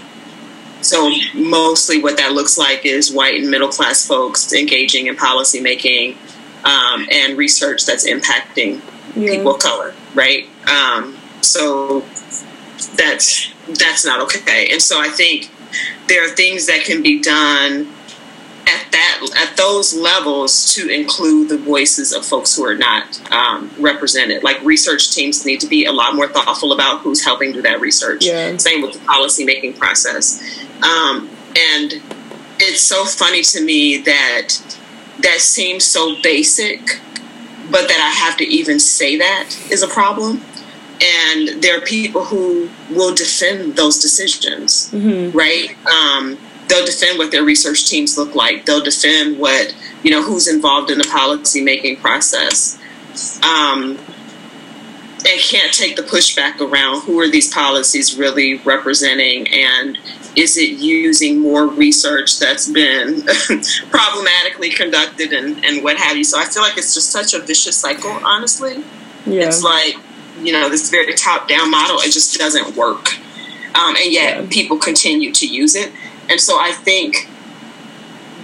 so 0.80 1.10
mostly 1.34 2.02
what 2.02 2.16
that 2.18 2.32
looks 2.32 2.58
like 2.58 2.84
is 2.84 3.12
white 3.12 3.40
and 3.40 3.50
middle 3.50 3.68
class 3.68 4.06
folks 4.06 4.52
engaging 4.52 5.06
in 5.06 5.16
policy 5.16 5.60
making 5.60 6.18
um, 6.64 7.06
and 7.10 7.38
research 7.38 7.86
that's 7.86 8.08
impacting 8.08 8.80
yeah. 9.16 9.36
people 9.36 9.54
of 9.54 9.60
color, 9.60 9.94
right? 10.14 10.46
Um, 10.68 11.16
so 11.40 12.00
that's 12.96 13.50
that's 13.78 14.04
not 14.04 14.20
okay. 14.20 14.68
And 14.70 14.80
so 14.80 15.00
I 15.00 15.08
think 15.08 15.50
there 16.06 16.24
are 16.24 16.34
things 16.34 16.66
that 16.66 16.84
can 16.84 17.02
be 17.02 17.20
done 17.20 17.92
at 18.66 18.92
that 18.92 19.30
at 19.36 19.56
those 19.56 19.94
levels 19.94 20.74
to 20.74 20.88
include 20.88 21.48
the 21.48 21.58
voices 21.58 22.12
of 22.12 22.24
folks 22.24 22.54
who 22.54 22.64
are 22.64 22.74
not 22.74 23.32
um, 23.32 23.70
represented. 23.78 24.42
Like 24.42 24.62
research 24.62 25.14
teams 25.14 25.44
need 25.44 25.60
to 25.60 25.66
be 25.66 25.86
a 25.86 25.92
lot 25.92 26.14
more 26.14 26.28
thoughtful 26.28 26.72
about 26.72 27.00
who's 27.00 27.24
helping 27.24 27.52
do 27.52 27.62
that 27.62 27.80
research. 27.80 28.24
Yeah. 28.24 28.56
Same 28.56 28.82
with 28.82 28.94
the 28.94 29.00
policy 29.00 29.44
making 29.44 29.74
process. 29.74 30.42
Um, 30.82 31.30
and 31.56 32.02
it's 32.58 32.80
so 32.80 33.04
funny 33.04 33.42
to 33.42 33.62
me 33.62 33.98
that 33.98 34.78
that 35.20 35.40
seems 35.40 35.84
so 35.84 36.20
basic, 36.22 36.80
but 37.70 37.88
that 37.88 38.00
I 38.00 38.24
have 38.24 38.36
to 38.38 38.44
even 38.44 38.78
say 38.78 39.16
that 39.18 39.56
is 39.70 39.82
a 39.82 39.88
problem. 39.88 40.42
And 41.02 41.62
there 41.62 41.76
are 41.76 41.80
people 41.80 42.24
who 42.24 42.70
will 42.90 43.14
defend 43.14 43.76
those 43.76 43.98
decisions, 43.98 44.90
mm-hmm. 44.92 45.36
right? 45.36 45.76
Um, 45.86 46.38
they'll 46.68 46.86
defend 46.86 47.18
what 47.18 47.30
their 47.30 47.44
research 47.44 47.88
teams 47.88 48.16
look 48.16 48.34
like. 48.34 48.66
They'll 48.66 48.82
defend 48.82 49.38
what 49.38 49.74
you 50.02 50.10
know 50.10 50.22
who's 50.22 50.48
involved 50.48 50.90
in 50.90 50.98
the 50.98 51.04
policy 51.04 51.62
making 51.62 51.96
process. 51.96 52.78
Um, 53.42 53.98
and 55.26 55.40
can't 55.40 55.72
take 55.72 55.96
the 55.96 56.02
pushback 56.02 56.60
around 56.60 57.02
who 57.02 57.18
are 57.20 57.28
these 57.28 57.52
policies 57.52 58.18
really 58.18 58.56
representing 58.58 59.48
and 59.48 59.98
is 60.36 60.56
it 60.56 60.78
using 60.78 61.38
more 61.38 61.66
research 61.66 62.38
that's 62.38 62.68
been 62.68 63.22
problematically 63.90 64.70
conducted 64.70 65.32
and, 65.32 65.64
and 65.64 65.82
what 65.82 65.96
have 65.96 66.16
you. 66.16 66.24
So 66.24 66.38
I 66.38 66.44
feel 66.44 66.62
like 66.62 66.76
it's 66.76 66.92
just 66.92 67.10
such 67.10 67.34
a 67.34 67.38
vicious 67.38 67.76
cycle, 67.76 68.10
honestly. 68.10 68.82
Yeah. 69.26 69.46
It's 69.46 69.62
like, 69.62 69.96
you 70.40 70.52
know, 70.52 70.68
this 70.68 70.90
very 70.90 71.14
top 71.14 71.48
down 71.48 71.70
model, 71.70 71.98
it 71.98 72.10
just 72.10 72.36
doesn't 72.36 72.76
work. 72.76 73.14
Um, 73.76 73.96
and 73.96 74.12
yet 74.12 74.42
yeah. 74.42 74.46
people 74.50 74.76
continue 74.76 75.32
to 75.32 75.46
use 75.46 75.74
it. 75.74 75.92
And 76.28 76.40
so 76.40 76.58
I 76.58 76.72
think 76.72 77.28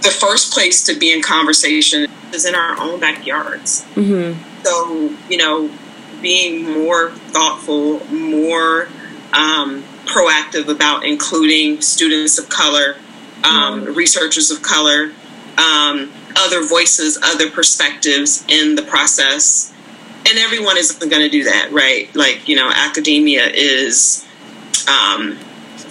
the 0.01 0.09
first 0.09 0.53
place 0.53 0.83
to 0.85 0.97
be 0.97 1.11
in 1.11 1.21
conversation 1.21 2.07
is 2.33 2.45
in 2.45 2.55
our 2.55 2.79
own 2.79 2.99
backyards. 2.99 3.83
Mm-hmm. 3.95 4.63
So, 4.63 5.15
you 5.29 5.37
know, 5.37 5.69
being 6.21 6.69
more 6.71 7.11
thoughtful, 7.11 8.05
more 8.07 8.87
um, 9.33 9.83
proactive 10.05 10.67
about 10.67 11.05
including 11.05 11.81
students 11.81 12.37
of 12.37 12.49
color, 12.49 12.95
um, 13.43 13.81
mm-hmm. 13.81 13.93
researchers 13.93 14.51
of 14.51 14.61
color, 14.61 15.11
um, 15.57 16.11
other 16.35 16.63
voices, 16.65 17.19
other 17.23 17.49
perspectives 17.49 18.45
in 18.47 18.75
the 18.75 18.83
process. 18.83 19.73
And 20.29 20.37
everyone 20.37 20.77
isn't 20.77 21.09
going 21.09 21.23
to 21.23 21.29
do 21.29 21.45
that, 21.45 21.71
right? 21.71 22.13
Like, 22.15 22.47
you 22.47 22.55
know, 22.55 22.69
academia 22.73 23.47
is 23.47 24.25
um, 24.87 25.37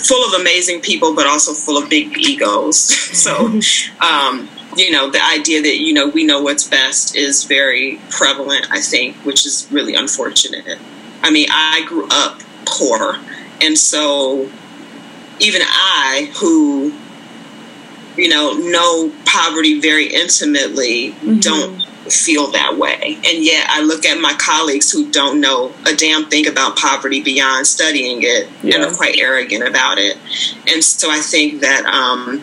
full 0.07 0.27
of 0.27 0.41
amazing 0.41 0.81
people, 0.81 1.15
but 1.15 1.27
also 1.27 1.53
full 1.53 1.83
of 1.83 1.89
big 1.89 2.17
egos. 2.19 2.79
so, 3.17 3.37
um, 4.01 4.49
you 4.77 4.91
know, 4.91 5.11
the 5.11 5.23
idea 5.25 5.61
that, 5.63 5.79
you 5.79 5.93
know, 5.93 6.09
we 6.09 6.25
know 6.25 6.41
what's 6.41 6.67
best 6.69 7.17
is 7.17 7.45
very 7.45 8.01
prevalent, 8.11 8.67
I 8.71 8.81
think, 8.81 9.17
which 9.25 9.47
is 9.47 9.69
really 9.71 9.95
unfortunate. 9.95 10.79
I 11.23 11.31
mean, 11.31 11.49
I 11.51 11.85
grew 11.87 12.07
up 12.11 12.41
poor. 12.67 13.17
And 13.61 13.77
so 13.77 14.49
even 15.41 15.63
I, 15.63 16.31
who, 16.37 16.93
you 18.17 18.29
know, 18.29 18.53
know 18.53 19.13
poverty 19.25 19.81
very 19.81 20.07
intimately, 20.07 21.13
mm-hmm. 21.13 21.41
don't 21.41 21.90
feel 22.13 22.51
that 22.53 22.77
way. 22.77 23.19
And 23.25 23.45
yet 23.45 23.67
I 23.69 23.83
look 23.83 24.05
at 24.05 24.21
my 24.21 24.35
colleagues 24.35 24.91
who 24.91 25.11
don't 25.11 25.41
know 25.41 25.73
a 25.87 25.95
damn 25.95 26.27
thing 26.27 26.47
about 26.47 26.77
poverty 26.77 27.23
beyond 27.23 27.67
studying 27.67 28.19
it 28.23 28.49
yeah. 28.63 28.77
and 28.77 28.85
are 28.85 28.95
quite 28.95 29.19
arrogant 29.19 29.67
about 29.67 29.99
it. 29.99 30.17
And 30.67 30.83
so 30.83 31.11
I 31.11 31.19
think 31.19 31.61
that 31.61 31.85
um, 31.87 32.43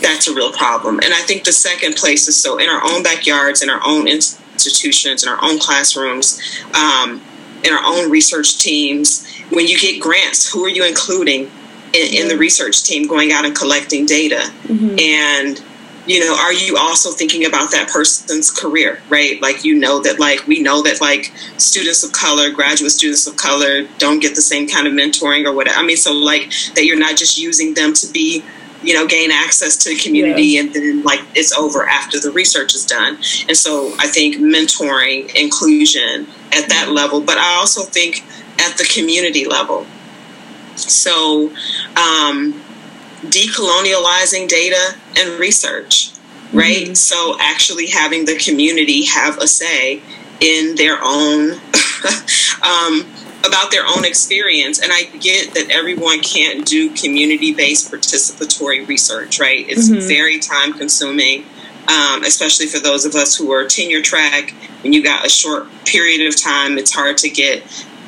that's 0.00 0.28
a 0.28 0.34
real 0.34 0.52
problem. 0.52 0.98
And 0.98 1.12
I 1.12 1.20
think 1.22 1.44
the 1.44 1.52
second 1.52 1.96
place 1.96 2.28
is 2.28 2.36
so 2.36 2.58
in 2.58 2.68
our 2.68 2.82
own 2.84 3.02
backyards, 3.02 3.62
in 3.62 3.70
our 3.70 3.80
own 3.84 4.06
institutions, 4.06 5.22
in 5.22 5.28
our 5.28 5.38
own 5.42 5.58
classrooms, 5.58 6.40
um, 6.74 7.22
in 7.64 7.72
our 7.72 7.84
own 7.84 8.10
research 8.10 8.58
teams. 8.58 9.26
When 9.50 9.66
you 9.66 9.78
get 9.78 10.00
grants, 10.00 10.50
who 10.50 10.64
are 10.64 10.68
you 10.68 10.86
including 10.86 11.50
in, 11.92 12.14
in 12.14 12.28
the 12.28 12.36
research 12.36 12.82
team 12.82 13.06
going 13.06 13.32
out 13.32 13.44
and 13.44 13.54
collecting 13.54 14.06
data? 14.06 14.50
Mm-hmm. 14.64 14.98
And 14.98 15.62
you 16.06 16.20
know 16.20 16.36
are 16.36 16.52
you 16.52 16.76
also 16.76 17.10
thinking 17.10 17.46
about 17.46 17.70
that 17.70 17.88
person's 17.88 18.50
career 18.50 19.00
right 19.08 19.40
like 19.40 19.64
you 19.64 19.74
know 19.74 20.02
that 20.02 20.18
like 20.18 20.46
we 20.46 20.60
know 20.62 20.82
that 20.82 21.00
like 21.00 21.32
students 21.56 22.04
of 22.04 22.12
color 22.12 22.50
graduate 22.50 22.92
students 22.92 23.26
of 23.26 23.36
color 23.36 23.82
don't 23.98 24.20
get 24.20 24.34
the 24.34 24.42
same 24.42 24.68
kind 24.68 24.86
of 24.86 24.92
mentoring 24.92 25.46
or 25.46 25.52
whatever 25.52 25.78
i 25.78 25.82
mean 25.82 25.96
so 25.96 26.12
like 26.12 26.52
that 26.74 26.84
you're 26.84 26.98
not 26.98 27.16
just 27.16 27.38
using 27.38 27.74
them 27.74 27.92
to 27.92 28.06
be 28.12 28.44
you 28.82 28.92
know 28.92 29.06
gain 29.06 29.30
access 29.30 29.76
to 29.76 29.90
the 29.90 29.96
community 29.96 30.42
yeah. 30.42 30.60
and 30.60 30.74
then 30.74 31.02
like 31.02 31.20
it's 31.34 31.56
over 31.56 31.86
after 31.86 32.20
the 32.20 32.30
research 32.30 32.74
is 32.74 32.84
done 32.84 33.16
and 33.48 33.56
so 33.56 33.94
i 33.98 34.06
think 34.06 34.36
mentoring 34.36 35.34
inclusion 35.34 36.26
at 36.52 36.68
that 36.68 36.84
mm-hmm. 36.86 36.94
level 36.94 37.20
but 37.20 37.38
i 37.38 37.54
also 37.54 37.82
think 37.82 38.24
at 38.60 38.76
the 38.76 38.84
community 38.84 39.46
level 39.46 39.86
so 40.76 41.50
um 41.96 42.60
decolonializing 43.30 44.48
data 44.48 44.96
and 45.16 45.38
research, 45.38 46.12
right? 46.52 46.84
Mm-hmm. 46.84 46.94
So 46.94 47.36
actually 47.40 47.88
having 47.88 48.24
the 48.24 48.36
community 48.36 49.04
have 49.06 49.38
a 49.38 49.46
say 49.46 50.02
in 50.40 50.74
their 50.76 50.98
own 51.02 51.52
um, 52.62 53.06
about 53.46 53.70
their 53.70 53.86
own 53.86 54.04
experience. 54.04 54.80
And 54.80 54.92
I 54.92 55.04
get 55.18 55.54
that 55.54 55.70
everyone 55.70 56.20
can't 56.20 56.66
do 56.66 56.90
community 56.94 57.52
based 57.52 57.90
participatory 57.90 58.86
research, 58.86 59.38
right? 59.38 59.66
It's 59.68 59.88
mm-hmm. 59.88 60.06
very 60.06 60.38
time 60.38 60.72
consuming, 60.72 61.44
um, 61.88 62.24
especially 62.24 62.66
for 62.66 62.78
those 62.78 63.04
of 63.04 63.14
us 63.14 63.36
who 63.36 63.52
are 63.52 63.66
tenure 63.66 64.02
track. 64.02 64.54
When 64.82 64.92
you 64.92 65.02
got 65.02 65.26
a 65.26 65.30
short 65.30 65.66
period 65.84 66.26
of 66.26 66.40
time, 66.40 66.78
it's 66.78 66.92
hard 66.92 67.18
to 67.18 67.30
get 67.30 67.62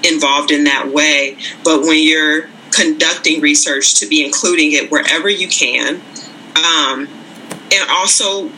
involved 0.04 0.50
in 0.50 0.64
that 0.64 0.88
way. 0.88 1.36
But 1.64 1.82
when 1.82 2.02
you're 2.02 2.48
conducting 2.76 3.40
research, 3.40 3.94
to 4.00 4.06
be 4.06 4.24
including 4.24 4.72
it 4.72 4.90
wherever 4.90 5.28
you 5.28 5.48
can, 5.48 5.96
um, 6.56 7.08
and 7.72 7.90
also 7.90 8.50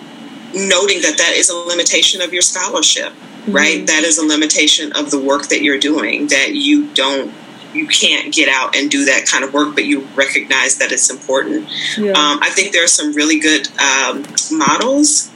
noting 0.54 1.00
that 1.02 1.14
that 1.18 1.34
is 1.36 1.48
a 1.48 1.54
limitation 1.54 2.20
of 2.20 2.32
your 2.32 2.42
scholarship 2.42 3.12
mm-hmm. 3.48 3.56
right? 3.56 3.86
That 3.86 4.04
is 4.04 4.18
a 4.18 4.26
limitation 4.26 4.92
of 4.92 5.10
the 5.10 5.18
work 5.18 5.48
that 5.48 5.62
you're 5.62 5.78
doing, 5.78 6.28
that 6.28 6.54
you 6.54 6.88
don't 6.94 7.32
you 7.74 7.86
can't 7.86 8.32
get 8.32 8.48
out 8.48 8.74
and 8.74 8.90
do 8.90 9.04
that 9.04 9.26
kind 9.26 9.44
of 9.44 9.52
work, 9.52 9.74
but 9.74 9.84
you 9.84 10.00
recognize 10.14 10.78
that 10.78 10.90
it's 10.90 11.10
important. 11.10 11.68
Yeah. 11.98 12.12
Um, 12.12 12.40
I 12.42 12.50
think 12.50 12.72
there 12.72 12.82
are 12.82 12.88
some 12.88 13.12
really 13.12 13.38
good 13.38 13.68
um, 13.78 14.24
models. 14.50 15.30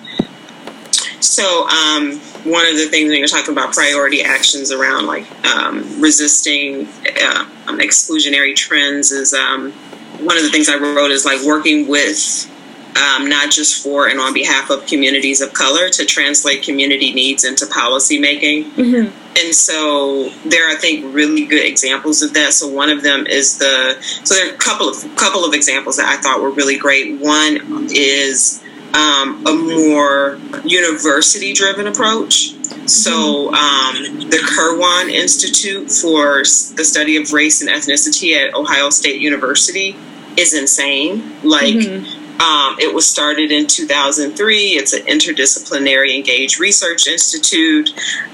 So, 1.22 1.68
um, 1.68 2.18
one 2.44 2.66
of 2.66 2.74
the 2.74 2.86
things 2.88 3.08
when 3.08 3.18
you're 3.18 3.28
talking 3.28 3.52
about 3.52 3.72
priority 3.72 4.22
actions 4.22 4.72
around 4.72 5.06
like 5.06 5.24
um, 5.46 6.00
resisting 6.00 6.88
uh, 7.22 7.48
um, 7.68 7.78
exclusionary 7.78 8.56
trends 8.56 9.12
is 9.12 9.32
um, 9.32 9.72
one 10.20 10.36
of 10.36 10.42
the 10.42 10.50
things 10.50 10.68
I 10.68 10.76
wrote 10.76 11.10
is 11.10 11.24
like 11.24 11.42
working 11.42 11.86
with 11.86 12.48
um, 12.96 13.28
not 13.28 13.50
just 13.50 13.82
for 13.82 14.08
and 14.08 14.20
on 14.20 14.34
behalf 14.34 14.70
of 14.70 14.86
communities 14.86 15.40
of 15.40 15.52
color 15.52 15.88
to 15.90 16.04
translate 16.04 16.62
community 16.62 17.12
needs 17.12 17.44
into 17.44 17.66
policy 17.66 18.18
making. 18.18 18.64
Mm-hmm. 18.72 19.18
And 19.44 19.54
so 19.54 20.28
there 20.44 20.68
are, 20.68 20.72
I 20.72 20.76
think, 20.76 21.14
really 21.14 21.46
good 21.46 21.64
examples 21.64 22.22
of 22.22 22.34
that. 22.34 22.52
So 22.52 22.68
one 22.68 22.90
of 22.90 23.02
them 23.02 23.26
is 23.26 23.58
the 23.58 23.96
so 24.24 24.34
there 24.34 24.50
are 24.50 24.54
a 24.54 24.58
couple 24.58 24.88
of 24.88 24.96
couple 25.16 25.44
of 25.44 25.54
examples 25.54 25.96
that 25.96 26.06
I 26.06 26.20
thought 26.20 26.42
were 26.42 26.50
really 26.50 26.76
great. 26.76 27.18
One 27.18 27.88
is 27.90 28.61
um, 28.94 29.46
a 29.46 29.54
more 29.54 30.38
university 30.64 31.52
driven 31.52 31.86
approach. 31.86 32.54
So, 32.88 33.50
mm-hmm. 33.50 33.54
um, 33.54 34.30
the 34.30 34.38
Kirwan 34.38 35.10
Institute 35.10 35.90
for 35.90 36.38
the 36.38 36.84
Study 36.84 37.16
of 37.16 37.32
Race 37.32 37.60
and 37.60 37.70
Ethnicity 37.70 38.36
at 38.36 38.54
Ohio 38.54 38.90
State 38.90 39.20
University 39.20 39.96
is 40.36 40.54
insane. 40.54 41.40
Like, 41.42 41.74
mm-hmm 41.74 42.22
um, 42.42 42.76
it 42.80 42.92
was 42.92 43.08
started 43.08 43.52
in 43.52 43.68
2003. 43.68 44.58
It's 44.70 44.92
an 44.92 45.02
interdisciplinary 45.02 46.16
engaged 46.16 46.58
research 46.58 47.06
institute. 47.06 47.90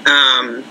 Um, 0.07 0.63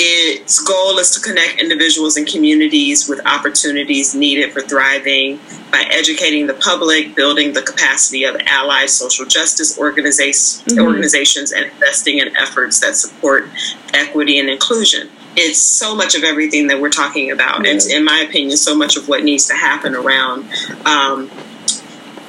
its 0.00 0.60
goal 0.60 0.96
is 0.98 1.10
to 1.10 1.20
connect 1.20 1.60
individuals 1.60 2.16
and 2.16 2.24
communities 2.24 3.08
with 3.08 3.20
opportunities 3.26 4.14
needed 4.14 4.52
for 4.52 4.60
thriving 4.60 5.40
by 5.72 5.84
educating 5.90 6.46
the 6.46 6.54
public, 6.54 7.16
building 7.16 7.52
the 7.52 7.62
capacity 7.62 8.22
of 8.22 8.36
allied 8.46 8.88
social 8.88 9.26
justice 9.26 9.76
organizations, 9.76 10.62
mm-hmm. 10.62 10.86
organizations 10.86 11.50
and 11.50 11.64
investing 11.64 12.18
in 12.18 12.36
efforts 12.36 12.78
that 12.78 12.94
support 12.94 13.48
equity 13.92 14.38
and 14.38 14.48
inclusion. 14.48 15.10
It's 15.34 15.58
so 15.58 15.96
much 15.96 16.14
of 16.14 16.22
everything 16.22 16.68
that 16.68 16.80
we're 16.80 16.90
talking 16.90 17.32
about, 17.32 17.66
and 17.66 17.80
in 17.82 18.04
my 18.04 18.20
opinion, 18.20 18.56
so 18.56 18.76
much 18.76 18.96
of 18.96 19.08
what 19.08 19.24
needs 19.24 19.46
to 19.48 19.54
happen 19.54 19.96
around 19.96 20.48
um, 20.86 21.28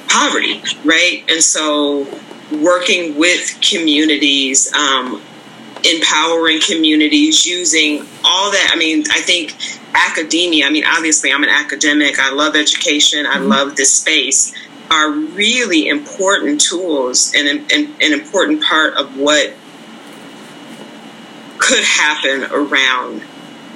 poverty, 0.08 0.60
right? 0.84 1.24
And 1.28 1.42
so 1.42 2.06
working 2.60 3.16
with 3.16 3.60
communities, 3.60 4.72
um, 4.72 5.22
empowering 5.84 6.60
communities, 6.60 7.46
using 7.46 8.06
all 8.24 8.50
that. 8.50 8.70
I 8.72 8.76
mean, 8.76 9.04
I 9.10 9.20
think 9.20 9.56
academia, 9.94 10.66
I 10.66 10.70
mean, 10.70 10.84
obviously, 10.86 11.32
I'm 11.32 11.42
an 11.42 11.50
academic, 11.50 12.18
I 12.18 12.30
love 12.32 12.56
education, 12.56 13.26
I 13.26 13.36
mm-hmm. 13.36 13.48
love 13.48 13.76
this 13.76 13.94
space, 13.94 14.54
are 14.90 15.10
really 15.10 15.88
important 15.88 16.60
tools 16.60 17.32
and 17.36 17.70
an 17.72 18.12
important 18.12 18.62
part 18.62 18.94
of 18.94 19.16
what 19.16 19.52
could 21.58 21.84
happen 21.84 22.44
around 22.50 23.22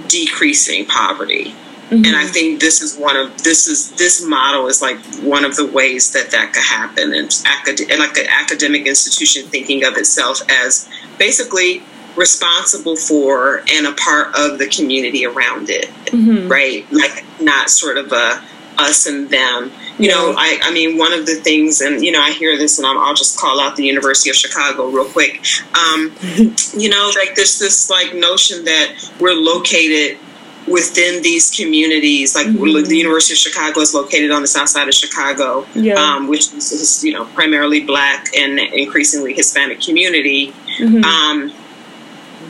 decreasing 0.08 0.86
poverty. 0.86 1.54
Mm-hmm. 1.90 2.04
And 2.06 2.16
I 2.16 2.26
think 2.26 2.60
this 2.60 2.80
is 2.80 2.96
one 2.96 3.16
of 3.16 3.42
this 3.44 3.68
is 3.68 3.92
this 3.92 4.24
model 4.24 4.68
is 4.68 4.80
like 4.80 4.98
one 5.16 5.44
of 5.44 5.54
the 5.54 5.66
ways 5.66 6.12
that 6.14 6.30
that 6.30 6.54
could 6.54 6.62
happen, 6.62 7.12
and, 7.12 7.28
acad- 7.44 7.90
and 7.90 8.00
like 8.00 8.14
the 8.14 8.26
academic 8.28 8.86
institution 8.86 9.46
thinking 9.48 9.84
of 9.84 9.96
itself 9.98 10.40
as 10.48 10.88
basically 11.18 11.82
responsible 12.16 12.96
for 12.96 13.62
and 13.72 13.86
a 13.86 13.92
part 13.92 14.28
of 14.38 14.58
the 14.58 14.66
community 14.66 15.26
around 15.26 15.70
it, 15.70 15.86
mm-hmm. 16.06 16.48
right? 16.48 16.90
Like 16.92 17.24
not 17.40 17.70
sort 17.70 17.98
of 17.98 18.12
a 18.12 18.42
us 18.78 19.06
and 19.06 19.28
them. 19.30 19.70
You 19.98 20.08
yeah. 20.08 20.14
know, 20.14 20.34
I, 20.36 20.58
I 20.62 20.72
mean, 20.72 20.98
one 20.98 21.12
of 21.12 21.26
the 21.26 21.36
things, 21.36 21.80
and 21.80 22.04
you 22.04 22.10
know, 22.10 22.20
I 22.20 22.32
hear 22.32 22.56
this, 22.58 22.78
and 22.78 22.86
i 22.86 22.92
will 22.92 23.14
just 23.14 23.38
call 23.38 23.60
out 23.60 23.76
the 23.76 23.84
University 23.84 24.30
of 24.30 24.36
Chicago 24.36 24.88
real 24.88 25.04
quick. 25.04 25.44
Um, 25.76 26.12
you 26.76 26.88
know, 26.88 27.12
like 27.16 27.34
there's 27.34 27.58
this 27.58 27.90
like 27.90 28.14
notion 28.14 28.64
that 28.64 29.10
we're 29.20 29.34
located 29.34 30.18
within 30.66 31.22
these 31.22 31.50
communities, 31.50 32.34
like 32.34 32.46
mm-hmm. 32.46 32.88
the 32.88 32.96
University 32.96 33.34
of 33.34 33.38
Chicago 33.38 33.80
is 33.80 33.94
located 33.94 34.30
on 34.30 34.42
the 34.42 34.48
south 34.48 34.68
side 34.68 34.88
of 34.88 34.94
Chicago, 34.94 35.66
yeah. 35.74 35.94
um, 35.94 36.26
which 36.26 36.52
is 36.52 37.04
you 37.04 37.12
know 37.12 37.24
primarily 37.26 37.84
Black 37.84 38.34
and 38.36 38.58
increasingly 38.58 39.34
Hispanic 39.34 39.80
community, 39.80 40.52
mm-hmm. 40.78 41.04
um, 41.04 41.52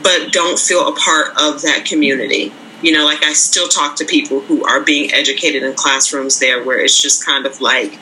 but 0.05 0.31
don't 0.31 0.59
feel 0.59 0.87
a 0.87 0.95
part 0.95 1.29
of 1.41 1.63
that 1.63 1.83
community. 1.83 2.53
You 2.83 2.91
know, 2.91 3.05
like 3.05 3.23
I 3.23 3.33
still 3.33 3.67
talk 3.67 3.95
to 3.97 4.05
people 4.05 4.39
who 4.39 4.63
are 4.63 4.81
being 4.81 5.11
educated 5.11 5.63
in 5.63 5.73
classrooms 5.73 6.37
there, 6.39 6.63
where 6.63 6.79
it's 6.79 7.01
just 7.01 7.25
kind 7.25 7.47
of 7.47 7.59
like 7.59 7.99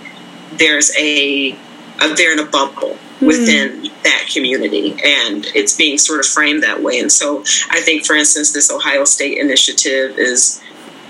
there's 0.58 0.94
a, 0.98 1.54
a 2.02 2.14
they're 2.16 2.34
in 2.34 2.40
a 2.40 2.46
bubble 2.46 2.98
within 3.22 3.82
mm 3.82 3.90
that 4.04 4.28
community 4.34 4.92
and 5.06 5.46
it's 5.56 5.78
being 5.78 5.98
sort 5.98 6.20
of 6.20 6.26
framed 6.26 6.62
that 6.62 6.84
way. 6.84 7.00
And 7.00 7.10
so 7.10 7.40
i 7.70 7.80
think 7.80 8.06
for 8.06 8.18
instance 8.18 8.52
this 8.52 8.70
ohio 8.70 9.06
state 9.06 9.38
initiative 9.38 10.18
is 10.18 10.62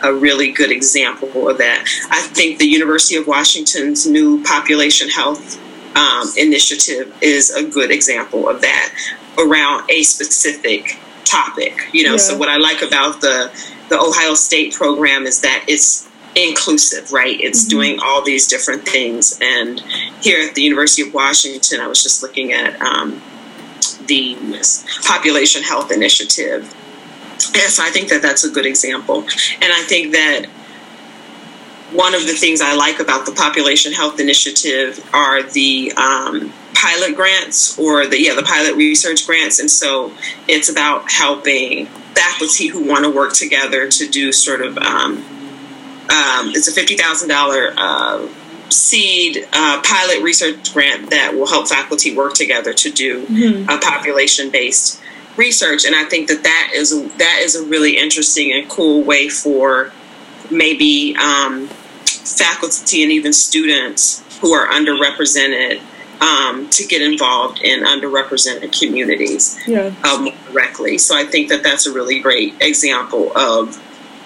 a 0.04 0.14
really 0.14 0.52
good 0.52 0.72
example 0.72 1.50
of 1.50 1.58
that. 1.58 1.88
I 2.12 2.22
think 2.22 2.60
the 2.60 2.68
university 2.68 3.16
of 3.16 3.26
washington's 3.26 4.06
new 4.06 4.44
population 4.44 5.10
health 5.10 5.60
um, 5.96 6.28
initiative 6.38 7.12
is 7.22 7.50
a 7.50 7.64
good 7.68 7.90
example 7.90 8.48
of 8.48 8.62
that 8.62 8.94
around 9.38 9.90
a 9.90 10.04
specific 10.04 10.98
topic 11.26 11.88
you 11.94 12.04
know 12.04 12.12
yeah. 12.12 12.18
so 12.18 12.38
what 12.38 12.50
i 12.50 12.58
like 12.58 12.82
about 12.82 13.22
the 13.22 13.52
the 13.90 14.00
ohio 14.00 14.34
state 14.34 14.74
program 14.74 15.26
is 15.26 15.42
that 15.42 15.64
it's 15.68 16.10
inclusive, 16.36 17.12
right? 17.12 17.40
It's 17.40 17.62
mm-hmm. 17.62 17.70
doing 17.70 18.00
all 18.04 18.24
these 18.24 18.48
different 18.48 18.84
things. 18.88 19.38
And 19.42 19.80
here 20.22 20.48
at 20.48 20.56
the 20.56 20.62
University 20.62 21.04
of 21.04 21.14
Washington, 21.14 21.80
I 21.80 21.88
was 21.88 22.02
just 22.02 22.24
looking 22.24 22.54
at 22.54 22.80
um, 22.82 23.22
the 24.08 24.38
Population 25.06 25.64
Health 25.64 25.92
Initiative. 25.92 26.64
And 27.56 27.72
so 27.72 27.84
I 27.84 27.90
think 27.90 28.10
that 28.10 28.22
that's 28.22 28.44
a 28.44 28.50
good 28.50 28.66
example. 28.66 29.20
And 29.62 29.74
I 29.74 29.84
think 29.84 30.14
that 30.14 30.46
one 31.94 32.14
of 32.16 32.26
the 32.26 32.34
things 32.34 32.62
I 32.62 32.76
like 32.76 33.00
about 33.00 33.26
the 33.26 33.32
Population 33.32 33.94
Health 33.94 34.20
Initiative 34.20 35.04
are 35.14 35.44
the 35.44 35.94
um, 35.96 36.52
pilot 36.74 37.16
grants 37.16 37.78
or 37.78 38.08
the 38.08 38.20
yeah 38.20 38.36
the 38.36 38.44
pilot 38.44 38.76
research 38.76 39.26
grants, 39.26 39.60
and 39.60 39.70
so 39.70 40.12
it's 40.48 40.70
about 40.70 41.12
helping 41.12 41.86
faculty 42.16 42.68
who 42.68 42.88
want 42.88 43.04
to 43.06 43.12
work 43.12 43.34
together 43.34 43.88
to 43.90 44.08
do 44.08 44.32
sort 44.32 44.62
of 44.62 44.78
um, 44.78 45.18
um, 46.10 46.50
it's 46.50 46.68
a 46.68 46.72
fifty 46.72 46.96
thousand 46.96 47.32
uh, 47.32 48.28
seed 48.70 49.48
uh, 49.54 49.82
pilot 49.84 50.22
research 50.24 50.74
grant 50.74 51.12
that 51.12 51.34
will 51.34 51.48
help 51.48 51.68
faculty 51.68 52.16
work 52.16 52.34
together 52.34 52.74
to 52.74 52.92
do 52.92 53.26
mm-hmm. 53.26 53.70
a 53.70 53.78
population 53.80 54.50
based 54.50 55.02
research, 55.38 55.86
and 55.86 55.96
I 55.96 56.06
think 56.06 56.28
that 56.28 56.44
that 56.44 56.72
is 56.74 56.92
a, 56.92 57.08
that 57.18 57.40
is 57.42 57.56
a 57.56 57.64
really 57.66 57.98
interesting 57.98 58.52
and 58.52 58.70
cool 58.70 59.04
way 59.04 59.30
for 59.30 59.92
maybe 60.52 61.16
um, 61.16 61.70
faculty 62.44 63.04
and 63.04 63.12
even 63.12 63.32
students 63.34 64.24
who 64.40 64.54
are 64.54 64.68
underrepresented 64.68 65.82
um, 66.22 66.70
to 66.70 66.86
get 66.86 67.02
involved 67.02 67.62
in 67.62 67.84
underrepresented 67.84 68.78
communities 68.78 69.60
yeah. 69.68 69.94
um, 70.04 70.30
directly. 70.52 70.98
So 70.98 71.16
I 71.16 71.26
think 71.26 71.50
that 71.50 71.64
that's 71.64 71.86
a 71.88 71.94
really 71.94 72.20
great 72.20 72.54
example 72.62 73.36
of 73.38 73.82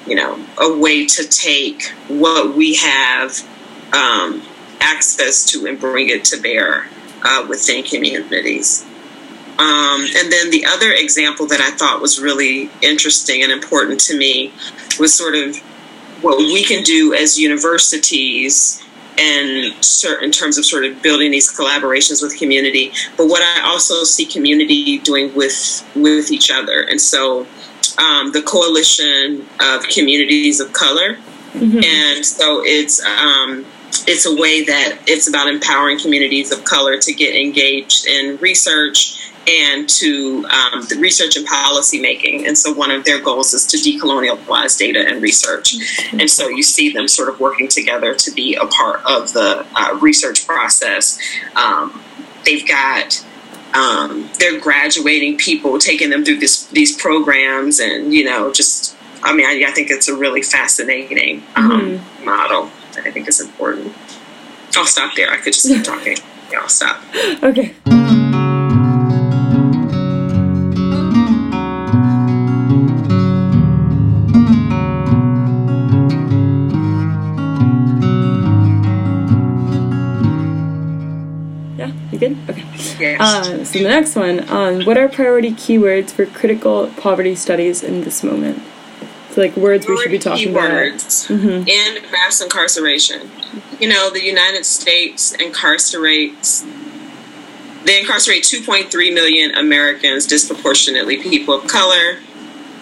you 0.08 0.16
know, 0.16 0.40
a 0.58 0.78
way 0.78 1.06
to 1.06 1.28
take 1.28 1.90
what 2.08 2.56
we 2.56 2.76
have 2.76 3.38
um, 3.94 4.42
access 4.80 5.46
to 5.52 5.68
and 5.68 5.80
bring 5.80 6.10
it 6.10 6.24
to 6.26 6.42
bear 6.42 6.88
uh, 7.24 7.46
within 7.48 7.84
communities. 7.84 8.86
Um, 9.60 10.06
and 10.16 10.32
then 10.32 10.52
the 10.52 10.66
other 10.66 10.92
example 10.92 11.48
that 11.48 11.60
I 11.60 11.72
thought 11.72 12.00
was 12.00 12.22
really 12.22 12.70
interesting 12.82 13.44
and 13.44 13.52
important 13.52 14.00
to 14.02 14.18
me 14.18 14.54
was 15.00 15.14
sort 15.14 15.36
of 15.36 15.58
what 16.22 16.38
we 16.38 16.64
can 16.64 16.84
do 16.84 17.14
as 17.14 17.38
universities 17.38 18.84
and 19.18 19.74
in 20.22 20.32
terms 20.32 20.58
of 20.58 20.66
sort 20.66 20.86
of 20.86 21.02
building 21.02 21.32
these 21.32 21.52
collaborations 21.52 22.22
with 22.22 22.38
community, 22.38 22.92
but 23.18 23.28
what 23.28 23.42
I 23.42 23.68
also 23.68 24.04
see 24.04 24.26
community 24.26 25.00
doing 25.00 25.34
with 25.34 25.84
with 25.96 26.32
each 26.32 26.52
other. 26.52 26.82
And 26.84 27.02
so 27.02 27.48
um, 27.98 28.32
the 28.32 28.44
Coalition 28.44 29.48
of 29.60 29.88
Communities 29.88 30.60
of 30.60 30.72
Color, 30.74 31.18
and 31.84 32.26
so 32.26 32.62
it's 32.64 33.04
um, 33.04 33.66
it's 34.06 34.26
a 34.26 34.36
way 34.36 34.64
that 34.66 35.00
it's 35.08 35.28
about 35.28 35.48
empowering 35.48 36.00
communities 36.00 36.52
of 36.52 36.64
color 36.64 36.98
to 37.00 37.14
get 37.14 37.36
engaged 37.36 38.06
in 38.06 38.38
research 38.38 39.32
and 39.48 39.88
to 39.88 40.46
um, 40.46 40.84
the 40.90 40.98
research 41.00 41.38
and 41.38 41.46
policy 41.46 42.00
making. 42.00 42.46
And 42.46 42.58
so 42.58 42.74
one 42.74 42.92
of 42.92 43.06
their 43.06 43.22
goals 43.22 43.54
is 43.54 43.66
to 43.68 43.78
decolonialize 43.78 44.78
data 44.78 45.00
and 45.08 45.22
research. 45.22 45.76
And 46.12 46.30
so 46.30 46.50
you 46.50 46.64
see 46.64 46.92
them 46.92 47.08
sort 47.08 47.30
of 47.30 47.40
working 47.40 47.68
together 47.68 48.14
to 48.14 48.32
be 48.32 48.56
a 48.56 48.66
part 48.66 49.02
of 49.06 49.32
the 49.34 49.66
uh, 49.76 49.98
research 50.02 50.46
process. 50.46 51.20
Um, 51.56 52.04
they've 52.46 52.68
got 52.68 53.24
um, 53.74 54.30
they're 54.40 54.60
graduating 54.60 55.38
people, 55.38 55.78
taking 55.78 56.10
them 56.10 56.26
through 56.26 56.40
this, 56.40 56.66
these 56.68 56.96
programs, 57.00 57.80
and 57.80 58.14
you 58.14 58.24
know, 58.24 58.52
just 58.52 58.96
I 59.24 59.36
mean, 59.36 59.46
I, 59.46 59.70
I 59.70 59.72
think 59.72 59.90
it's 59.90 60.08
a 60.08 60.16
really 60.16 60.42
fascinating 60.42 61.44
um, 61.56 62.02
model 62.24 62.72
that 62.94 63.06
I 63.06 63.12
think 63.12 63.28
is 63.28 63.40
important. 63.40 63.94
I'll 64.76 64.86
stop 64.86 65.16
there. 65.16 65.32
I 65.32 65.38
could 65.38 65.54
just 65.54 65.68
keep 65.68 65.84
talking. 65.84 66.18
Yeah, 66.52 66.60
I'll 66.60 66.70
stop. 66.70 67.02
Okay. 67.44 68.27
Yes. 83.00 83.20
Uh, 83.22 83.64
so 83.64 83.80
the 83.80 83.86
next 83.86 84.16
one, 84.16 84.50
um, 84.50 84.86
what 84.86 84.98
are 84.98 85.08
priority 85.08 85.52
keywords 85.52 86.12
for 86.12 86.26
critical 86.26 86.88
poverty 86.98 87.36
studies 87.36 87.84
in 87.84 88.02
this 88.02 88.24
moment? 88.24 88.62
So 89.32 89.42
like 89.42 89.56
words 89.56 89.88
we 89.88 89.98
should 90.02 90.12
be 90.12 90.20
talking 90.20 90.50
about. 90.50 90.70
keywords 90.70 91.30
in 91.30 92.12
mass 92.12 92.42
incarceration. 92.42 93.30
You 93.80 93.90
know, 93.90 94.10
the 94.10 94.24
United 94.24 94.66
States 94.66 95.36
incarcerates 95.38 96.66
they 97.88 98.02
incarcerate 98.02 98.44
2.3 98.44 99.14
million 99.14 99.56
Americans, 99.56 100.26
disproportionately 100.26 101.24
people 101.24 101.54
of 101.54 101.68
color. 101.68 102.18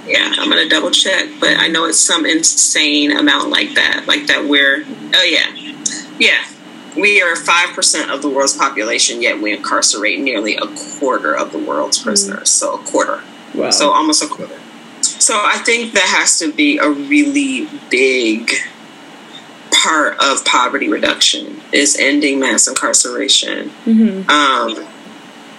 Yeah, 0.07 0.33
I'm 0.37 0.49
gonna 0.49 0.67
double 0.67 0.89
check, 0.89 1.29
but 1.39 1.57
I 1.57 1.67
know 1.67 1.85
it's 1.85 1.99
some 1.99 2.25
insane 2.25 3.11
amount 3.11 3.49
like 3.49 3.75
that. 3.75 4.05
Like 4.07 4.25
that 4.27 4.45
we're 4.45 4.83
oh 5.13 5.23
yeah. 5.23 5.51
Yeah. 6.17 6.43
We 6.95 7.21
are 7.21 7.35
five 7.35 7.75
percent 7.75 8.11
of 8.11 8.21
the 8.21 8.29
world's 8.29 8.55
population, 8.55 9.21
yet 9.21 9.41
we 9.41 9.53
incarcerate 9.53 10.19
nearly 10.19 10.55
a 10.55 10.67
quarter 10.99 11.35
of 11.35 11.51
the 11.51 11.59
world's 11.59 12.01
prisoners. 12.01 12.49
So 12.49 12.75
a 12.75 12.83
quarter. 12.85 13.21
Wow. 13.53 13.71
So 13.71 13.91
almost 13.91 14.23
a 14.23 14.27
quarter. 14.27 14.59
So 15.01 15.35
I 15.35 15.57
think 15.59 15.93
that 15.93 16.07
has 16.17 16.39
to 16.39 16.51
be 16.51 16.77
a 16.77 16.89
really 16.89 17.67
big 17.89 18.51
part 19.71 20.17
of 20.21 20.43
poverty 20.45 20.87
reduction 20.87 21.61
is 21.71 21.97
ending 21.99 22.39
mass 22.39 22.67
incarceration. 22.67 23.71
Um, 24.29 24.87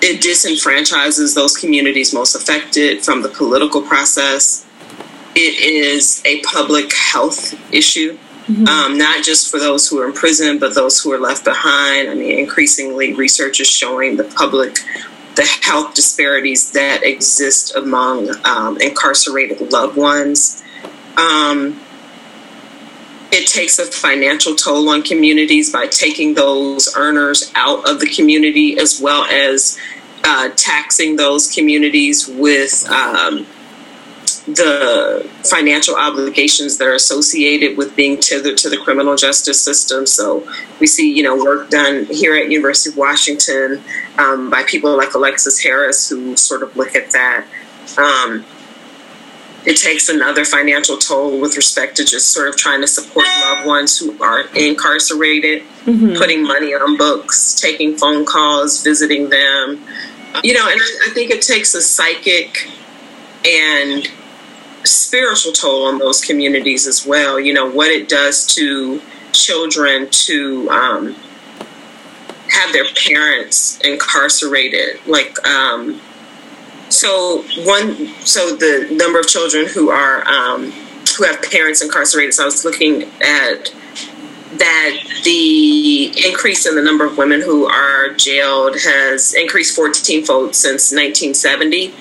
it 0.02 0.20
disenfranchises 0.20 1.34
those 1.34 1.56
communities 1.56 2.12
most 2.12 2.34
affected 2.34 3.04
from 3.04 3.22
the 3.22 3.28
political 3.28 3.82
process. 3.82 4.66
It 5.34 5.60
is 5.60 6.22
a 6.24 6.40
public 6.42 6.92
health 6.94 7.54
issue, 7.72 8.18
um, 8.48 8.96
not 8.96 9.24
just 9.24 9.50
for 9.50 9.58
those 9.58 9.88
who 9.88 10.00
are 10.00 10.06
in 10.06 10.12
prison, 10.12 10.58
but 10.58 10.74
those 10.74 11.00
who 11.00 11.12
are 11.12 11.18
left 11.18 11.44
behind. 11.44 12.08
I 12.08 12.14
mean, 12.14 12.38
increasingly, 12.38 13.14
research 13.14 13.60
is 13.60 13.68
showing 13.68 14.16
the 14.16 14.24
public 14.24 14.78
the 15.34 15.44
health 15.62 15.94
disparities 15.94 16.72
that 16.72 17.02
exist 17.04 17.76
among 17.76 18.30
um, 18.44 18.80
incarcerated 18.80 19.72
loved 19.72 19.96
ones. 19.96 20.62
Um, 21.16 21.80
it 23.32 23.46
takes 23.46 23.78
a 23.78 23.84
financial 23.84 24.54
toll 24.54 24.88
on 24.88 25.02
communities 25.02 25.70
by 25.70 25.88
taking 25.88 26.34
those 26.34 26.94
earners 26.96 27.50
out 27.54 27.88
of 27.88 28.00
the 28.00 28.06
community 28.06 28.78
as 28.78 29.00
well 29.00 29.24
as 29.24 29.78
uh, 30.24 30.50
taxing 30.56 31.16
those 31.16 31.52
communities 31.52 32.28
with 32.28 32.88
um, 32.88 33.46
the 34.46 35.28
financial 35.44 35.96
obligations 35.96 36.78
that 36.78 36.86
are 36.86 36.94
associated 36.94 37.76
with 37.76 37.96
being 37.96 38.18
tethered 38.18 38.56
to 38.58 38.70
the 38.70 38.76
criminal 38.76 39.16
justice 39.16 39.60
system. 39.60 40.06
So 40.06 40.46
we 40.78 40.86
see, 40.86 41.12
you 41.12 41.24
know, 41.24 41.36
work 41.36 41.68
done 41.68 42.06
here 42.06 42.36
at 42.36 42.50
University 42.50 42.90
of 42.90 42.96
Washington 42.96 43.82
um, 44.18 44.48
by 44.48 44.62
people 44.62 44.96
like 44.96 45.14
Alexes 45.14 45.60
Harris 45.60 46.08
who 46.08 46.36
sort 46.36 46.62
of 46.62 46.76
look 46.76 46.94
at 46.94 47.10
that. 47.10 47.46
Um, 47.98 48.44
it 49.64 49.76
takes 49.78 50.08
another 50.08 50.44
financial 50.44 50.96
toll 50.96 51.40
with 51.40 51.56
respect 51.56 51.96
to 51.96 52.04
just 52.04 52.32
sort 52.32 52.48
of 52.48 52.56
trying 52.56 52.80
to 52.82 52.86
support 52.86 53.26
loved 53.26 53.66
ones 53.66 53.98
who 53.98 54.16
are 54.22 54.44
incarcerated, 54.54 55.64
putting 56.16 56.44
money 56.44 56.72
on 56.72 56.96
books, 56.96 57.60
taking 57.60 57.96
phone 57.96 58.24
calls, 58.24 58.84
visiting 58.84 59.28
them. 59.28 59.82
You 60.44 60.54
know, 60.54 60.68
and 60.68 60.80
I, 60.80 61.08
I 61.08 61.14
think 61.14 61.32
it 61.32 61.42
takes 61.42 61.74
a 61.74 61.82
psychic 61.82 62.70
and 63.44 64.08
spiritual 64.86 65.52
toll 65.52 65.86
on 65.86 65.98
those 65.98 66.20
communities 66.20 66.86
as 66.86 67.06
well. 67.06 67.38
You 67.38 67.52
know, 67.52 67.70
what 67.70 67.90
it 67.90 68.08
does 68.08 68.46
to 68.54 69.00
children 69.32 70.08
to 70.10 70.68
um, 70.70 71.14
have 72.48 72.72
their 72.72 72.86
parents 73.06 73.78
incarcerated. 73.80 75.00
Like, 75.06 75.46
um, 75.46 76.00
so 76.88 77.44
one, 77.64 78.08
so 78.24 78.56
the 78.56 78.88
number 78.92 79.18
of 79.18 79.26
children 79.26 79.66
who 79.66 79.90
are 79.90 80.26
um, 80.26 80.72
who 81.16 81.24
have 81.24 81.42
parents 81.42 81.82
incarcerated. 81.82 82.34
So 82.34 82.42
I 82.42 82.46
was 82.46 82.64
looking 82.64 83.04
at 83.22 83.72
that 84.58 85.02
the 85.24 86.12
increase 86.26 86.66
in 86.66 86.74
the 86.76 86.82
number 86.82 87.04
of 87.04 87.18
women 87.18 87.40
who 87.40 87.66
are 87.66 88.10
jailed 88.14 88.76
has 88.80 89.34
increased 89.34 89.74
14 89.76 90.24
fold 90.24 90.54
since 90.54 90.92
1970 90.92 91.94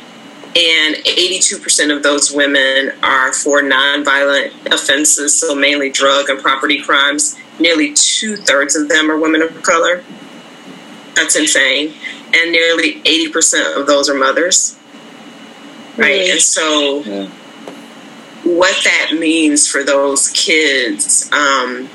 and 0.55 0.95
82% 0.95 1.95
of 1.95 2.01
those 2.01 2.31
women 2.31 2.93
are 3.03 3.33
for 3.33 3.61
nonviolent 3.61 4.51
offenses, 4.73 5.37
so 5.37 5.53
mainly 5.53 5.89
drug 5.89 6.29
and 6.29 6.39
property 6.41 6.81
crimes. 6.81 7.37
Nearly 7.59 7.93
two 7.93 8.37
thirds 8.37 8.75
of 8.75 8.87
them 8.87 9.11
are 9.11 9.17
women 9.19 9.41
of 9.41 9.61
color. 9.63 10.01
That's 11.15 11.35
insane. 11.35 11.93
And 12.33 12.51
nearly 12.53 13.01
80% 13.01 13.77
of 13.77 13.85
those 13.87 14.09
are 14.09 14.13
mothers. 14.13 14.77
Right. 15.97 16.07
Really? 16.07 16.31
And 16.31 16.41
so, 16.41 17.03
Yeah. 17.05 17.27
what 18.43 18.77
that 18.85 19.11
means 19.17 19.67
for 19.67 19.83
those 19.83 20.29
kids, 20.29 21.29
um, 21.33 21.89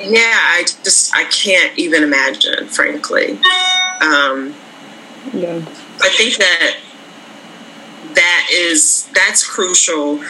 yeah, 0.00 0.38
I 0.54 0.64
just, 0.84 1.14
I 1.16 1.24
can't 1.24 1.76
even 1.76 2.04
imagine, 2.04 2.68
frankly. 2.68 3.38
Um, 4.00 4.54
Yeah. 5.34 5.60
I 6.00 6.08
think 6.10 6.36
that 6.36 6.76
that 8.14 8.48
is 8.50 9.08
that's 9.14 9.46
crucial 9.46 10.20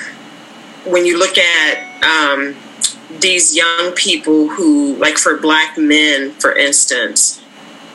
when 0.85 1.05
you 1.05 1.19
look 1.19 1.37
at 1.39 2.03
um, 2.03 2.57
these 3.21 3.57
young 3.57 3.93
people 3.93 4.49
who, 4.49 4.95
like 4.97 5.19
for 5.19 5.37
black 5.37 5.77
men, 5.77 6.33
for 6.33 6.57
instance, 6.57 7.43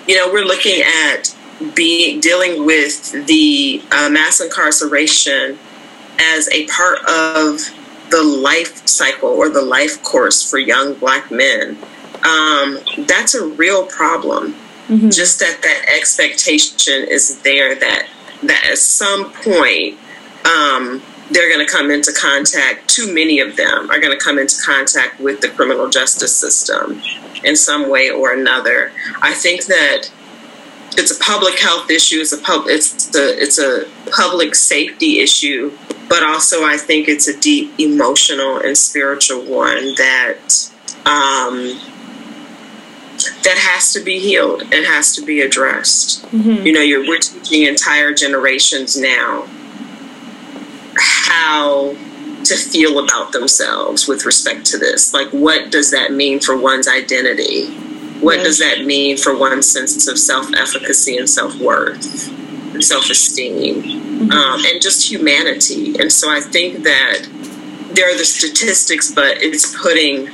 you 0.08 0.16
know, 0.16 0.32
we're 0.32 0.46
looking 0.46 0.82
at 0.82 1.36
being 1.76 2.20
dealing 2.20 2.66
with 2.66 3.12
the 3.28 3.82
uh, 3.92 4.10
mass 4.10 4.42
incarceration 4.42 5.58
as 6.20 6.50
a 6.52 6.68
part 6.68 7.00
of 7.08 7.60
the 8.10 8.22
life 8.22 8.86
cycle 8.88 9.30
or 9.30 9.50
the 9.50 9.62
life 9.62 10.02
course 10.04 10.48
for 10.50 10.58
young 10.60 10.94
black 10.96 11.32
men. 11.32 11.78
Um, 12.24 12.80
that's 13.08 13.34
a 13.36 13.46
real 13.46 13.86
problem. 13.86 14.56
Just 15.10 15.40
that 15.40 15.62
that 15.62 15.86
expectation 15.96 17.06
is 17.08 17.42
there 17.42 17.76
that 17.76 18.08
that 18.48 18.66
at 18.70 18.78
some 18.78 19.32
point 19.32 19.98
um, 20.46 21.02
they're 21.32 21.50
going 21.50 21.66
to 21.66 21.72
come 21.72 21.92
into 21.92 22.12
contact. 22.14 22.90
Too 22.90 23.14
many 23.14 23.40
of 23.40 23.56
them 23.56 23.90
are 23.90 24.00
going 24.00 24.18
to 24.18 24.24
come 24.24 24.40
into 24.40 24.56
contact 24.64 25.20
with 25.20 25.42
the 25.42 25.50
criminal 25.50 25.90
justice 25.90 26.36
system 26.36 27.02
in 27.44 27.56
some 27.56 27.90
way 27.90 28.10
or 28.10 28.34
another. 28.34 28.92
I 29.22 29.34
think 29.34 29.66
that 29.66 30.10
it's 30.98 31.16
a 31.16 31.20
public 31.20 31.58
health 31.60 31.90
issue. 31.90 32.20
It's 32.22 32.34
a 32.34 32.38
pub. 32.38 32.66
It's 32.68 33.08
the 33.08 33.36
it's 33.42 33.60
a 33.60 33.86
public 34.12 34.56
safety 34.56 35.20
issue, 35.20 35.72
but 36.08 36.24
also 36.24 36.64
I 36.64 36.78
think 36.78 37.08
it's 37.08 37.28
a 37.28 37.40
deep 37.40 37.74
emotional 37.80 38.58
and 38.58 38.78
spiritual 38.78 39.44
one 39.44 39.96
that 39.96 40.70
um, 41.06 41.80
that 43.44 43.58
has 43.58 43.94
to 43.94 44.04
be 44.04 44.20
healed 44.20 44.62
and 44.62 44.86
has 44.86 45.16
to 45.16 45.22
be 45.26 45.42
addressed. 45.42 46.26
You 46.66 46.72
know, 46.74 46.82
you're 46.82 47.08
we're 47.08 47.20
teaching 47.20 47.64
entire 47.64 48.14
generations 48.14 48.98
now 48.98 49.48
how 50.98 51.96
to 52.44 52.56
feel 52.56 53.04
about 53.04 53.32
themselves 53.32 54.08
with 54.08 54.26
respect 54.26 54.66
to 54.66 54.78
this. 54.78 55.14
Like, 55.14 55.30
what 55.30 55.72
does 55.72 55.92
that 55.92 56.12
mean 56.12 56.40
for 56.40 56.58
one's 56.58 56.88
identity? 56.88 57.72
What 58.20 58.44
does 58.44 58.60
that 58.60 58.86
mean 58.86 59.18
for 59.18 59.38
one's 59.38 59.70
sense 59.70 60.08
of 60.08 60.18
self 60.18 60.54
efficacy 60.54 61.18
and 61.18 61.30
self 61.30 61.56
worth 61.60 62.30
and 62.74 62.84
self 62.84 63.10
esteem? 63.10 64.04
um, 64.32 64.64
and 64.66 64.82
just 64.82 65.10
humanity. 65.10 65.96
And 66.00 66.12
so 66.12 66.30
I 66.30 66.40
think 66.40 66.84
that 66.84 67.28
there 67.92 68.10
are 68.10 68.18
the 68.18 68.26
statistics, 68.26 69.12
but 69.12 69.42
it's 69.42 69.76
putting 69.82 70.30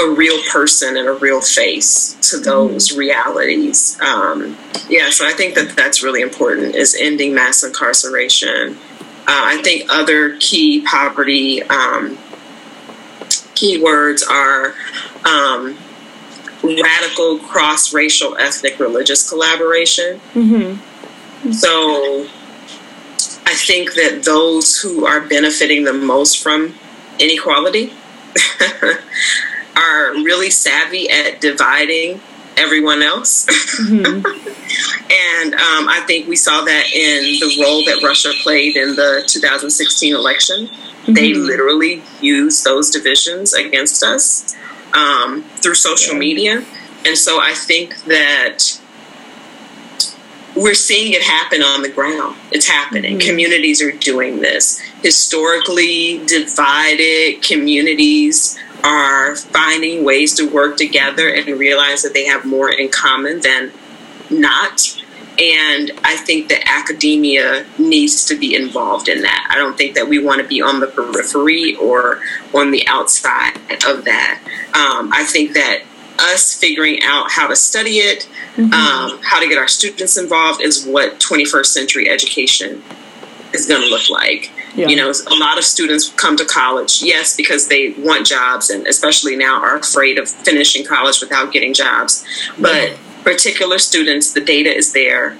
a 0.00 0.10
real 0.10 0.40
person 0.50 0.96
and 0.96 1.08
a 1.08 1.12
real 1.12 1.40
face 1.40 2.16
to 2.30 2.38
those 2.38 2.96
realities. 2.96 4.00
Um, 4.00 4.56
yeah, 4.88 5.10
so 5.10 5.26
I 5.26 5.32
think 5.32 5.54
that 5.54 5.74
that's 5.76 6.02
really 6.02 6.22
important 6.22 6.74
is 6.74 6.96
ending 6.98 7.34
mass 7.34 7.64
incarceration. 7.64 8.76
Uh, 9.26 9.44
I 9.44 9.60
think 9.62 9.90
other 9.90 10.36
key 10.38 10.82
poverty 10.82 11.62
um, 11.64 12.16
keywords 13.54 14.22
are 14.28 14.74
um, 15.26 15.76
radical 16.62 17.38
cross 17.40 17.92
racial 17.92 18.36
ethnic 18.38 18.78
religious 18.78 19.28
collaboration. 19.28 20.20
So 21.52 22.26
I 23.46 23.54
think 23.54 23.94
that 23.94 24.22
those 24.24 24.80
who 24.80 25.06
are 25.06 25.20
benefiting 25.20 25.84
the 25.84 25.92
most 25.92 26.42
from 26.42 26.74
inequality 27.18 27.92
are 29.78 30.12
really 30.14 30.50
savvy 30.50 31.08
at 31.08 31.40
dividing 31.40 32.20
everyone 32.56 33.02
else. 33.02 33.46
and 33.80 35.54
um, 35.54 35.88
I 35.88 36.02
think 36.06 36.26
we 36.26 36.36
saw 36.36 36.64
that 36.64 36.92
in 36.92 37.38
the 37.38 37.62
role 37.62 37.84
that 37.84 38.02
Russia 38.02 38.32
played 38.42 38.76
in 38.76 38.96
the 38.96 39.22
2016 39.26 40.14
election. 40.14 40.68
They 41.06 41.32
literally 41.32 42.02
used 42.20 42.64
those 42.64 42.90
divisions 42.90 43.54
against 43.54 44.02
us 44.02 44.54
um, 44.92 45.42
through 45.62 45.76
social 45.76 46.16
media. 46.16 46.64
And 47.06 47.16
so 47.16 47.40
I 47.40 47.54
think 47.54 47.96
that 48.04 48.78
we're 50.54 50.74
seeing 50.74 51.12
it 51.12 51.22
happen 51.22 51.62
on 51.62 51.82
the 51.82 51.88
ground. 51.88 52.36
It's 52.50 52.66
happening. 52.66 53.18
Communities 53.20 53.80
are 53.80 53.92
doing 53.92 54.40
this. 54.40 54.80
Historically 55.02 56.24
divided 56.26 57.42
communities 57.42 58.58
are 58.84 59.36
finding 59.36 60.04
ways 60.04 60.34
to 60.34 60.48
work 60.48 60.76
together 60.76 61.28
and 61.28 61.46
realize 61.58 62.02
that 62.02 62.14
they 62.14 62.26
have 62.26 62.44
more 62.44 62.70
in 62.70 62.88
common 62.88 63.40
than 63.40 63.72
not. 64.30 65.02
And 65.38 65.92
I 66.02 66.16
think 66.16 66.48
that 66.48 66.62
academia 66.66 67.64
needs 67.78 68.24
to 68.26 68.36
be 68.36 68.54
involved 68.56 69.08
in 69.08 69.22
that. 69.22 69.48
I 69.50 69.56
don't 69.56 69.76
think 69.76 69.94
that 69.94 70.08
we 70.08 70.18
want 70.18 70.42
to 70.42 70.48
be 70.48 70.60
on 70.60 70.80
the 70.80 70.88
periphery 70.88 71.76
or 71.76 72.20
on 72.52 72.72
the 72.72 72.86
outside 72.88 73.56
of 73.86 74.04
that. 74.04 74.40
Um, 74.74 75.12
I 75.12 75.24
think 75.24 75.52
that 75.54 75.82
us 76.18 76.54
figuring 76.54 77.00
out 77.02 77.30
how 77.30 77.46
to 77.46 77.54
study 77.54 77.98
it, 77.98 78.28
um, 78.58 79.20
how 79.22 79.38
to 79.40 79.48
get 79.48 79.56
our 79.56 79.68
students 79.68 80.16
involved 80.16 80.60
is 80.60 80.84
what 80.84 81.20
21st 81.20 81.66
century 81.66 82.08
education 82.08 82.82
is 83.52 83.66
going 83.66 83.80
to 83.80 83.88
look 83.88 84.10
like. 84.10 84.50
Yeah. 84.74 84.88
You 84.88 84.96
know, 84.96 85.10
a 85.10 85.34
lot 85.36 85.58
of 85.58 85.64
students 85.64 86.10
come 86.10 86.36
to 86.36 86.44
college, 86.44 87.02
yes, 87.02 87.36
because 87.36 87.68
they 87.68 87.90
want 87.98 88.26
jobs 88.26 88.70
and 88.70 88.86
especially 88.86 89.36
now 89.36 89.60
are 89.60 89.76
afraid 89.76 90.18
of 90.18 90.28
finishing 90.28 90.84
college 90.84 91.20
without 91.20 91.52
getting 91.52 91.74
jobs. 91.74 92.24
But 92.58 92.96
particular 93.24 93.78
students, 93.78 94.32
the 94.32 94.40
data 94.40 94.74
is 94.74 94.92
there, 94.92 95.36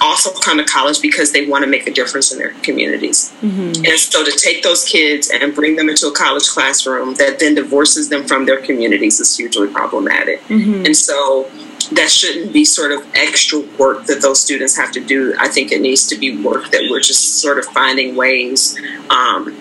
also 0.00 0.30
come 0.40 0.58
to 0.58 0.64
college 0.64 1.00
because 1.02 1.32
they 1.32 1.46
want 1.46 1.64
to 1.64 1.70
make 1.70 1.86
a 1.86 1.92
difference 1.92 2.32
in 2.32 2.38
their 2.38 2.52
communities. 2.62 3.32
Mm-hmm. 3.40 3.84
And 3.84 3.98
so 3.98 4.24
to 4.24 4.30
take 4.32 4.62
those 4.62 4.84
kids 4.84 5.30
and 5.30 5.54
bring 5.54 5.76
them 5.76 5.88
into 5.88 6.06
a 6.06 6.12
college 6.12 6.48
classroom 6.48 7.14
that 7.14 7.38
then 7.38 7.54
divorces 7.54 8.08
them 8.08 8.26
from 8.26 8.46
their 8.46 8.60
communities 8.60 9.20
is 9.20 9.36
hugely 9.36 9.68
problematic. 9.68 10.40
Mm-hmm. 10.44 10.86
And 10.86 10.96
so 10.96 11.50
that 11.92 12.10
shouldn't 12.10 12.52
be 12.52 12.64
sort 12.64 12.92
of 12.92 13.04
extra 13.14 13.60
work 13.78 14.06
that 14.06 14.22
those 14.22 14.40
students 14.40 14.76
have 14.76 14.92
to 14.92 15.00
do. 15.00 15.34
I 15.38 15.48
think 15.48 15.72
it 15.72 15.80
needs 15.80 16.06
to 16.08 16.18
be 16.18 16.42
work 16.42 16.70
that 16.70 16.88
we're 16.90 17.00
just 17.00 17.40
sort 17.40 17.58
of 17.58 17.66
finding 17.66 18.14
ways 18.16 18.78
um, 19.10 19.56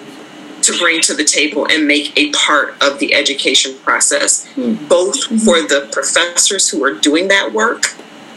to 0.62 0.78
bring 0.78 1.02
to 1.02 1.13
the 1.13 1.24
table 1.24 1.67
and 1.70 1.88
make 1.88 2.17
a 2.17 2.32
part 2.32 2.76
of 2.82 3.00
the 3.00 3.13
education 3.13 3.76
process, 3.80 4.48
hmm. 4.54 4.76
both 4.88 5.15
mm-hmm. 5.15 5.38
for 5.38 5.62
the 5.62 5.89
professors 5.91 6.70
who 6.70 6.84
are 6.84 6.94
doing 6.94 7.28
that 7.30 7.52
work 7.52 7.86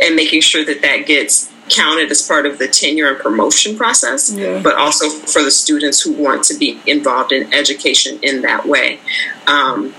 and 0.01 0.17
making 0.17 0.41
sure 0.41 0.65
that 0.65 0.83
that 0.83 1.07
gets 1.07 1.53
counted 1.69 2.11
as 2.11 2.21
part 2.27 2.47
of 2.47 2.59
the 2.59 2.69
tenure 2.69 3.09
and 3.09 3.19
promotion 3.19 3.77
process, 3.77 4.31
Yeah. 4.33 4.61
but 4.63 4.75
also 4.77 5.09
for 5.09 5.43
the 5.43 5.51
students 5.51 6.01
who 6.03 6.13
want 6.13 6.45
to 6.45 6.55
be 6.55 6.81
involved 6.87 7.33
in 7.33 7.53
education 7.55 8.19
in 8.23 8.43
that 8.43 8.67
way. 8.67 9.01
Um, 9.47 9.95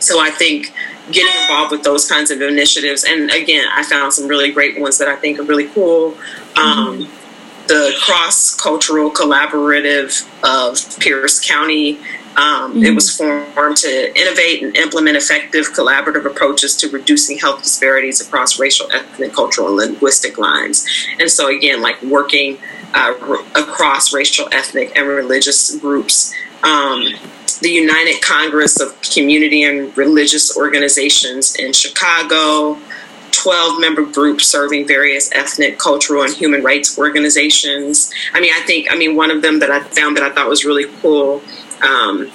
so 0.00 0.20
I 0.20 0.30
think 0.30 0.72
getting 1.10 1.32
involved 1.42 1.72
with 1.72 1.82
those 1.82 2.08
kinds 2.08 2.30
of 2.30 2.42
initiatives, 2.42 3.04
and 3.04 3.30
again, 3.30 3.66
I 3.74 3.82
found 3.84 4.12
some 4.12 4.26
really 4.28 4.52
great 4.52 4.78
ones 4.78 4.98
that 4.98 5.08
I 5.08 5.16
think 5.16 5.38
are 5.38 5.44
really 5.44 5.68
cool. 5.68 6.16
Um, 6.56 7.08
The 7.66 7.94
cross 8.00 8.54
cultural 8.54 9.10
collaborative 9.10 10.26
of 10.44 10.98
Pierce 11.00 11.40
County. 11.40 11.98
Um, 12.36 12.84
It 12.84 12.94
was 12.94 13.10
formed 13.16 13.78
to 13.78 14.20
innovate 14.20 14.62
and 14.62 14.76
implement 14.76 15.16
effective 15.16 15.72
collaborative 15.72 16.26
approaches 16.26 16.76
to 16.76 16.88
reducing 16.90 17.38
health 17.38 17.62
disparities 17.62 18.20
across 18.20 18.58
racial, 18.60 18.90
ethnic, 18.92 19.32
cultural, 19.32 19.68
and 19.68 19.76
linguistic 19.76 20.36
lines. 20.38 20.86
And 21.18 21.30
so, 21.30 21.48
again, 21.48 21.80
like 21.80 22.00
working 22.02 22.58
uh, 22.94 23.14
r- 23.20 23.44
across 23.54 24.12
racial, 24.12 24.48
ethnic, 24.52 24.92
and 24.96 25.08
religious 25.08 25.74
groups. 25.76 26.34
Um, 26.62 27.04
the 27.62 27.70
United 27.70 28.20
Congress 28.20 28.80
of 28.80 29.00
Community 29.00 29.62
and 29.62 29.96
Religious 29.96 30.56
Organizations 30.56 31.56
in 31.56 31.72
Chicago, 31.72 32.78
12 33.46 33.80
member 33.80 34.04
groups 34.04 34.44
serving 34.48 34.88
various 34.88 35.30
ethnic, 35.32 35.78
cultural, 35.78 36.24
and 36.24 36.34
human 36.34 36.64
rights 36.64 36.98
organizations. 36.98 38.12
I 38.34 38.40
mean, 38.40 38.50
I 38.52 38.58
think, 38.62 38.90
I 38.90 38.96
mean, 38.96 39.14
one 39.14 39.30
of 39.30 39.40
them 39.40 39.60
that 39.60 39.70
I 39.70 39.84
found 39.84 40.16
that 40.16 40.24
I 40.24 40.34
thought 40.34 40.48
was 40.48 40.64
really 40.64 40.86
cool. 41.00 41.40
Um, 41.80 42.28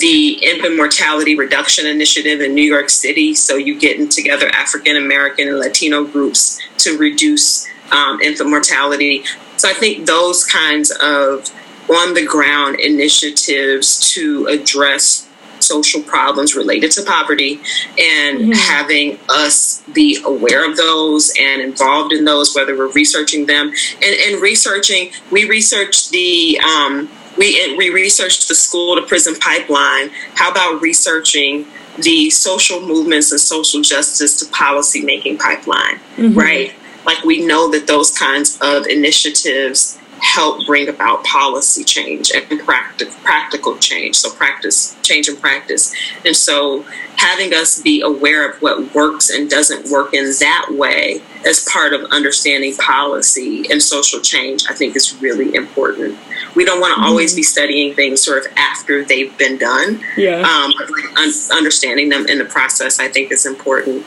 the 0.00 0.40
infant 0.42 0.76
mortality 0.76 1.36
reduction 1.36 1.86
initiative 1.86 2.40
in 2.40 2.56
New 2.56 2.64
York 2.64 2.90
City. 2.90 3.34
So 3.36 3.54
you 3.54 3.78
getting 3.78 4.08
together 4.08 4.48
African 4.48 4.96
American 4.96 5.46
and 5.46 5.60
Latino 5.60 6.02
groups 6.02 6.58
to 6.78 6.98
reduce 6.98 7.64
um, 7.92 8.20
infant 8.20 8.50
mortality. 8.50 9.22
So 9.58 9.68
I 9.68 9.74
think 9.74 10.06
those 10.06 10.44
kinds 10.44 10.90
of 10.90 11.48
on 11.88 12.14
the 12.14 12.26
ground 12.26 12.80
initiatives 12.80 14.10
to 14.14 14.46
address 14.46 15.28
social 15.72 16.02
problems 16.02 16.54
related 16.54 16.90
to 16.96 17.02
poverty 17.02 17.52
and 17.98 18.54
having 18.54 19.18
us 19.28 19.82
be 19.92 20.08
aware 20.24 20.68
of 20.68 20.76
those 20.76 21.32
and 21.38 21.62
involved 21.62 22.12
in 22.12 22.24
those, 22.24 22.54
whether 22.54 22.76
we're 22.76 22.92
researching 22.92 23.46
them 23.46 23.66
and, 24.04 24.14
and 24.26 24.42
researching, 24.42 25.10
we 25.30 25.48
researched 25.48 26.10
the, 26.10 26.58
um, 26.60 27.08
we, 27.38 27.74
we 27.76 27.88
researched 27.90 28.48
the 28.48 28.54
school 28.54 28.96
to 28.96 29.02
prison 29.02 29.34
pipeline. 29.48 30.10
How 30.34 30.50
about 30.50 30.82
researching 30.82 31.66
the 31.98 32.30
social 32.30 32.80
movements 32.80 33.32
and 33.32 33.40
social 33.40 33.80
justice 33.82 34.38
to 34.40 34.44
policy 34.52 35.02
making 35.02 35.38
pipeline, 35.38 35.98
right? 36.34 36.74
Like 37.04 37.24
we 37.24 37.44
know 37.44 37.70
that 37.70 37.86
those 37.86 38.16
kinds 38.16 38.58
of 38.60 38.86
initiatives 38.86 39.98
help 40.22 40.64
bring 40.66 40.88
about 40.88 41.24
policy 41.24 41.82
change 41.82 42.30
and 42.32 42.60
practic- 42.60 43.10
practical 43.22 43.76
change. 43.78 44.16
So 44.16 44.30
practice, 44.30 44.96
change 45.02 45.28
in 45.28 45.36
practice. 45.36 45.92
And 46.24 46.34
so 46.34 46.84
having 47.16 47.52
us 47.52 47.82
be 47.82 48.00
aware 48.00 48.48
of 48.48 48.62
what 48.62 48.94
works 48.94 49.30
and 49.30 49.50
doesn't 49.50 49.90
work 49.90 50.14
in 50.14 50.24
that 50.40 50.66
way 50.70 51.20
as 51.44 51.66
part 51.70 51.92
of 51.92 52.04
understanding 52.12 52.76
policy 52.76 53.66
and 53.70 53.82
social 53.82 54.20
change, 54.20 54.64
I 54.70 54.74
think 54.74 54.94
is 54.94 55.20
really 55.20 55.54
important. 55.54 56.16
We 56.54 56.64
don't 56.64 56.80
want 56.80 56.96
to 56.96 57.02
always 57.02 57.34
be 57.34 57.42
studying 57.42 57.94
things 57.94 58.22
sort 58.22 58.46
of 58.46 58.52
after 58.56 59.04
they've 59.04 59.36
been 59.38 59.58
done. 59.58 60.00
Yeah. 60.16 60.40
Um, 60.40 60.72
un- 61.16 61.32
understanding 61.52 62.10
them 62.10 62.26
in 62.28 62.38
the 62.38 62.44
process, 62.44 63.00
I 63.00 63.08
think 63.08 63.32
is 63.32 63.44
important. 63.44 64.06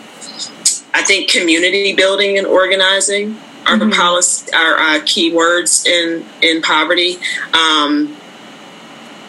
I 0.94 1.04
think 1.04 1.30
community 1.30 1.94
building 1.94 2.38
and 2.38 2.48
organizing 2.48 3.38
are 3.66 3.78
the 3.78 3.90
policy 3.90 4.52
are 4.54 4.78
uh, 4.78 5.00
key 5.06 5.34
words 5.34 5.86
in 5.86 6.26
in 6.42 6.62
poverty. 6.62 7.18
Um, 7.54 8.16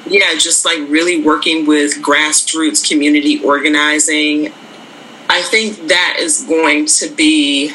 yeah, 0.09 0.35
just 0.37 0.65
like 0.65 0.79
really 0.89 1.23
working 1.23 1.67
with 1.67 2.03
grassroots 2.03 2.87
community 2.87 3.43
organizing. 3.43 4.53
I 5.29 5.43
think 5.43 5.89
that 5.89 6.17
is 6.21 6.45
going 6.45 6.87
to 6.87 7.09
be 7.09 7.73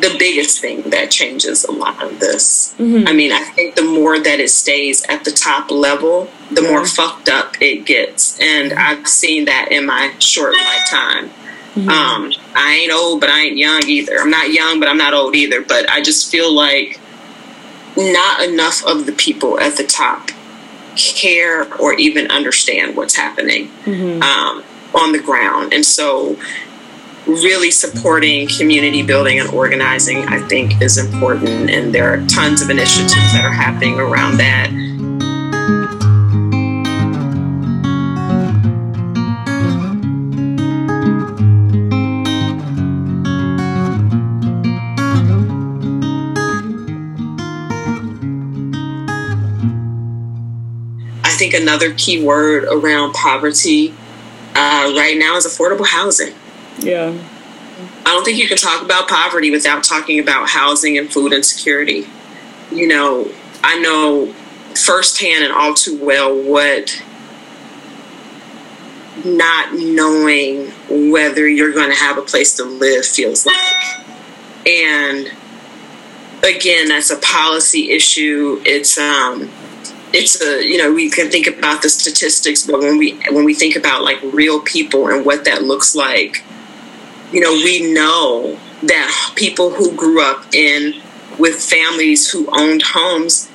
the 0.00 0.16
biggest 0.18 0.60
thing 0.60 0.88
that 0.90 1.10
changes 1.10 1.64
a 1.64 1.72
lot 1.72 2.02
of 2.02 2.18
this. 2.20 2.74
I 3.06 3.12
mean, 3.12 3.32
I 3.32 3.42
think 3.44 3.74
the 3.74 3.84
more 3.84 4.18
that 4.18 4.40
it 4.40 4.48
stays 4.50 5.04
at 5.10 5.24
the 5.24 5.30
top 5.30 5.70
level, 5.70 6.30
the 6.50 6.62
more 6.62 6.86
fucked 6.86 7.28
up 7.28 7.60
it 7.60 7.84
gets. 7.84 8.38
And 8.40 8.72
I've 8.72 9.06
seen 9.06 9.44
that 9.44 9.68
in 9.70 9.84
my 9.86 10.14
short 10.18 10.54
lifetime. 10.54 11.30
Um, 11.76 12.32
I 12.54 12.74
ain't 12.82 12.92
old, 12.92 13.20
but 13.20 13.30
I 13.30 13.42
ain't 13.42 13.56
young 13.56 13.82
either. 13.86 14.18
I'm 14.18 14.30
not 14.30 14.52
young, 14.52 14.80
but 14.80 14.88
I'm 14.88 14.98
not 14.98 15.14
old 15.14 15.34
either. 15.36 15.60
But 15.62 15.88
I 15.88 16.02
just 16.02 16.30
feel 16.30 16.52
like 16.52 17.00
not 17.96 18.42
enough 18.42 18.84
of 18.84 19.06
the 19.06 19.12
people 19.12 19.58
at 19.60 19.76
the 19.76 19.84
top 19.84 20.30
care 20.96 21.72
or 21.76 21.94
even 21.94 22.30
understand 22.30 22.96
what's 22.96 23.14
happening 23.14 23.70
um, 24.22 24.64
on 24.94 25.12
the 25.12 25.20
ground. 25.20 25.72
And 25.72 25.84
so 25.86 26.36
really 27.26 27.70
supporting 27.70 28.48
community 28.48 29.02
building 29.02 29.38
and 29.38 29.48
organizing, 29.50 30.18
I 30.28 30.40
think, 30.48 30.82
is 30.82 30.98
important. 30.98 31.70
And 31.70 31.94
there 31.94 32.12
are 32.12 32.26
tons 32.26 32.62
of 32.62 32.70
initiatives 32.70 33.32
that 33.32 33.44
are 33.44 33.52
happening 33.52 34.00
around 34.00 34.38
that. 34.38 34.70
Another 51.60 51.94
key 51.94 52.24
word 52.24 52.64
around 52.64 53.12
poverty 53.12 53.94
uh, 54.54 54.92
right 54.96 55.16
now 55.18 55.36
is 55.36 55.46
affordable 55.46 55.86
housing. 55.86 56.34
Yeah. 56.78 57.16
I 58.00 58.04
don't 58.04 58.24
think 58.24 58.38
you 58.38 58.48
can 58.48 58.56
talk 58.56 58.82
about 58.82 59.08
poverty 59.08 59.50
without 59.50 59.84
talking 59.84 60.18
about 60.18 60.48
housing 60.48 60.98
and 60.98 61.10
food 61.10 61.32
insecurity. 61.32 62.06
You 62.70 62.88
know, 62.88 63.30
I 63.62 63.78
know 63.78 64.32
firsthand 64.74 65.44
and 65.44 65.52
all 65.52 65.74
too 65.74 66.02
well 66.02 66.34
what 66.34 67.02
not 69.24 69.74
knowing 69.74 70.70
whether 70.88 71.46
you're 71.48 71.72
going 71.72 71.90
to 71.90 71.96
have 71.96 72.16
a 72.18 72.22
place 72.22 72.54
to 72.54 72.64
live 72.64 73.04
feels 73.04 73.44
like. 73.44 73.56
And 74.66 75.30
again, 76.42 76.88
that's 76.88 77.10
a 77.10 77.18
policy 77.18 77.90
issue. 77.90 78.62
It's 78.64 78.98
um 78.98 79.50
it's 80.12 80.40
a 80.42 80.66
you 80.66 80.78
know 80.78 80.92
we 80.92 81.10
can 81.10 81.30
think 81.30 81.46
about 81.46 81.82
the 81.82 81.88
statistics 81.88 82.66
but 82.66 82.80
when 82.80 82.98
we 82.98 83.12
when 83.30 83.44
we 83.44 83.54
think 83.54 83.76
about 83.76 84.02
like 84.02 84.18
real 84.32 84.60
people 84.60 85.08
and 85.08 85.24
what 85.24 85.44
that 85.44 85.62
looks 85.62 85.94
like 85.94 86.42
you 87.32 87.40
know 87.40 87.52
we 87.52 87.92
know 87.92 88.58
that 88.82 89.32
people 89.36 89.70
who 89.70 89.94
grew 89.94 90.22
up 90.22 90.44
in 90.54 91.00
with 91.38 91.62
families 91.62 92.30
who 92.30 92.48
owned 92.52 92.82
homes 92.82 93.48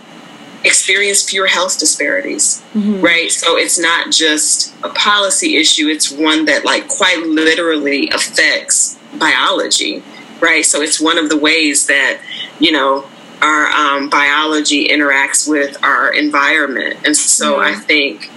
experience 0.63 1.29
fewer 1.29 1.45
health 1.45 1.77
disparities 1.77 2.63
mm-hmm. 2.73 3.01
right 3.01 3.31
so 3.31 3.57
it's 3.57 3.77
not 3.77 4.11
just 4.11 4.73
a 4.83 4.89
policy 4.89 5.57
issue 5.57 5.87
it's 5.87 6.11
one 6.11 6.45
that 6.45 6.65
like 6.65 6.87
quite 6.87 7.19
literally 7.25 8.09
affects 8.09 8.97
biology 9.19 10.01
right 10.39 10.65
so 10.65 10.81
it's 10.81 10.99
one 10.99 11.17
of 11.17 11.29
the 11.29 11.37
ways 11.37 11.85
that 11.85 12.19
you 12.59 12.71
know 12.71 13.05
our 13.45 13.67
um, 13.67 14.09
biology 14.09 14.87
interacts 14.87 15.47
with 15.47 15.77
our 15.83 16.11
environment. 16.13 16.97
And 17.05 17.15
so 17.15 17.53
mm-hmm. 17.53 17.61
I 17.61 17.79
think, 17.79 18.31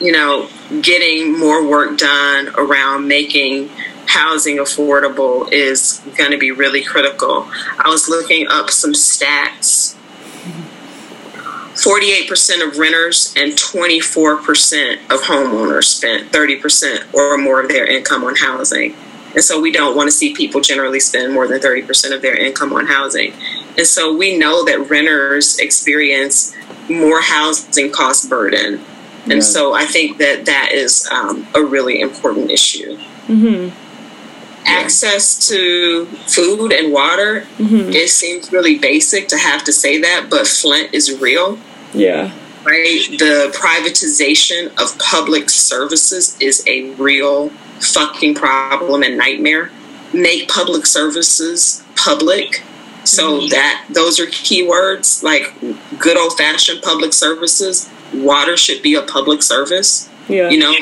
you 0.00 0.12
know, 0.12 0.48
getting 0.82 1.38
more 1.38 1.66
work 1.66 1.96
done 1.96 2.50
around 2.58 3.08
making 3.08 3.70
housing 4.06 4.58
affordable 4.58 5.50
is 5.50 6.02
going 6.16 6.30
to 6.32 6.38
be 6.38 6.50
really 6.50 6.82
critical. 6.82 7.48
I 7.78 7.88
was 7.88 8.08
looking 8.08 8.46
up 8.48 8.70
some 8.70 8.92
stats. 8.92 9.96
48% 11.74 12.66
of 12.66 12.76
renters 12.76 13.32
and 13.38 13.52
24% 13.52 14.94
of 15.08 15.20
homeowners 15.22 15.84
spent 15.84 16.30
30% 16.30 17.14
or 17.14 17.38
more 17.38 17.62
of 17.62 17.68
their 17.68 17.86
income 17.86 18.24
on 18.24 18.36
housing. 18.36 18.94
And 19.34 19.44
so 19.44 19.60
we 19.60 19.70
don't 19.70 19.96
want 19.96 20.08
to 20.08 20.12
see 20.12 20.34
people 20.34 20.60
generally 20.60 21.00
spend 21.00 21.32
more 21.32 21.46
than 21.46 21.60
30% 21.60 22.14
of 22.14 22.22
their 22.22 22.36
income 22.36 22.72
on 22.72 22.86
housing. 22.86 23.32
And 23.78 23.86
so 23.86 24.14
we 24.14 24.36
know 24.36 24.64
that 24.64 24.90
renters 24.90 25.58
experience 25.58 26.54
more 26.88 27.20
housing 27.20 27.92
cost 27.92 28.28
burden. 28.28 28.80
And 29.24 29.34
yeah. 29.34 29.40
so 29.40 29.74
I 29.74 29.84
think 29.84 30.18
that 30.18 30.46
that 30.46 30.72
is 30.72 31.08
um, 31.10 31.46
a 31.54 31.62
really 31.62 32.00
important 32.00 32.50
issue. 32.50 32.96
Mm-hmm. 33.26 33.76
Access 34.66 35.48
to 35.48 36.06
food 36.26 36.72
and 36.72 36.92
water, 36.92 37.46
mm-hmm. 37.56 37.90
it 37.90 38.10
seems 38.10 38.52
really 38.52 38.78
basic 38.78 39.28
to 39.28 39.38
have 39.38 39.64
to 39.64 39.72
say 39.72 40.00
that, 40.00 40.28
but 40.28 40.46
Flint 40.46 40.92
is 40.92 41.20
real. 41.20 41.58
Yeah. 41.94 42.32
Right? 42.64 43.06
The 43.10 43.54
privatization 43.56 44.68
of 44.80 44.98
public 44.98 45.48
services 45.48 46.36
is 46.40 46.62
a 46.66 46.90
real 46.94 47.50
fucking 47.80 48.34
problem 48.34 49.02
and 49.02 49.16
nightmare. 49.16 49.70
Make 50.12 50.48
public 50.48 50.86
services 50.86 51.84
public 51.96 52.62
so 53.04 53.38
mm-hmm. 53.38 53.48
that 53.48 53.86
those 53.90 54.20
are 54.20 54.26
keywords 54.26 55.22
like 55.22 55.52
good 55.98 56.16
old 56.16 56.36
fashioned 56.36 56.82
public 56.82 57.12
services. 57.12 57.90
Water 58.14 58.56
should 58.56 58.82
be 58.82 58.94
a 58.94 59.02
public 59.02 59.42
service. 59.42 60.08
Yeah. 60.28 60.48
You 60.50 60.58
know, 60.58 60.74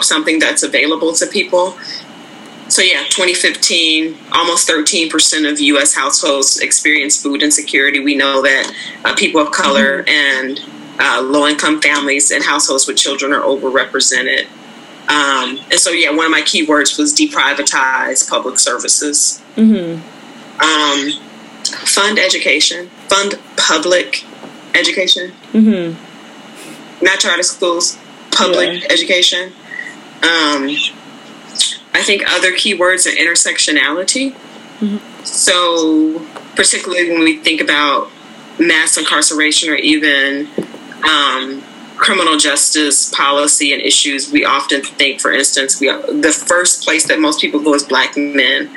something 0.00 0.38
that's 0.38 0.62
available 0.62 1.12
to 1.14 1.26
people. 1.26 1.76
So 2.68 2.82
yeah, 2.82 3.04
2015, 3.04 4.16
almost 4.32 4.68
13% 4.68 5.50
of 5.50 5.60
U.S. 5.60 5.94
households 5.94 6.58
experience 6.58 7.22
food 7.22 7.42
insecurity. 7.42 8.00
We 8.00 8.16
know 8.16 8.42
that 8.42 8.72
uh, 9.04 9.14
people 9.14 9.40
of 9.40 9.52
color 9.52 10.02
mm-hmm. 10.02 10.08
and 10.08 10.60
uh, 10.98 11.22
low-income 11.22 11.80
families 11.80 12.32
and 12.32 12.42
households 12.42 12.88
with 12.88 12.96
children 12.96 13.32
are 13.32 13.42
overrepresented. 13.42 14.46
Um, 15.08 15.60
and 15.70 15.78
so 15.78 15.90
yeah, 15.90 16.10
one 16.10 16.26
of 16.26 16.32
my 16.32 16.42
keywords 16.42 16.98
was 16.98 17.14
deprivatize 17.14 18.28
public 18.28 18.58
services. 18.58 19.42
Mm-hmm. 19.54 20.02
Um, 20.60 21.22
fund 21.86 22.18
education, 22.18 22.88
fund 23.08 23.38
public 23.56 24.24
education, 24.74 25.32
mm-hmm. 25.52 27.04
not 27.04 27.20
charter 27.20 27.42
schools, 27.42 27.98
public 28.32 28.82
yeah. 28.82 28.88
education. 28.90 29.52
Um, 30.22 30.76
I 31.94 32.02
think 32.02 32.22
other 32.28 32.52
keywords 32.52 33.06
are 33.06 33.16
intersectionality. 33.16 34.32
Mm-hmm. 34.80 35.24
So, 35.24 36.20
particularly 36.54 37.10
when 37.10 37.20
we 37.20 37.38
think 37.38 37.60
about 37.60 38.10
mass 38.58 38.96
incarceration 38.96 39.70
or 39.70 39.76
even 39.76 40.48
um, 41.08 41.62
criminal 41.96 42.36
justice 42.36 43.10
policy 43.10 43.72
and 43.72 43.82
issues, 43.82 44.30
we 44.30 44.44
often 44.44 44.82
think, 44.82 45.20
for 45.20 45.32
instance, 45.32 45.80
we 45.80 45.88
the 45.88 46.44
first 46.46 46.82
place 46.84 47.06
that 47.08 47.18
most 47.18 47.40
people 47.40 47.60
go 47.60 47.74
is 47.74 47.84
black 47.84 48.16
men. 48.16 48.68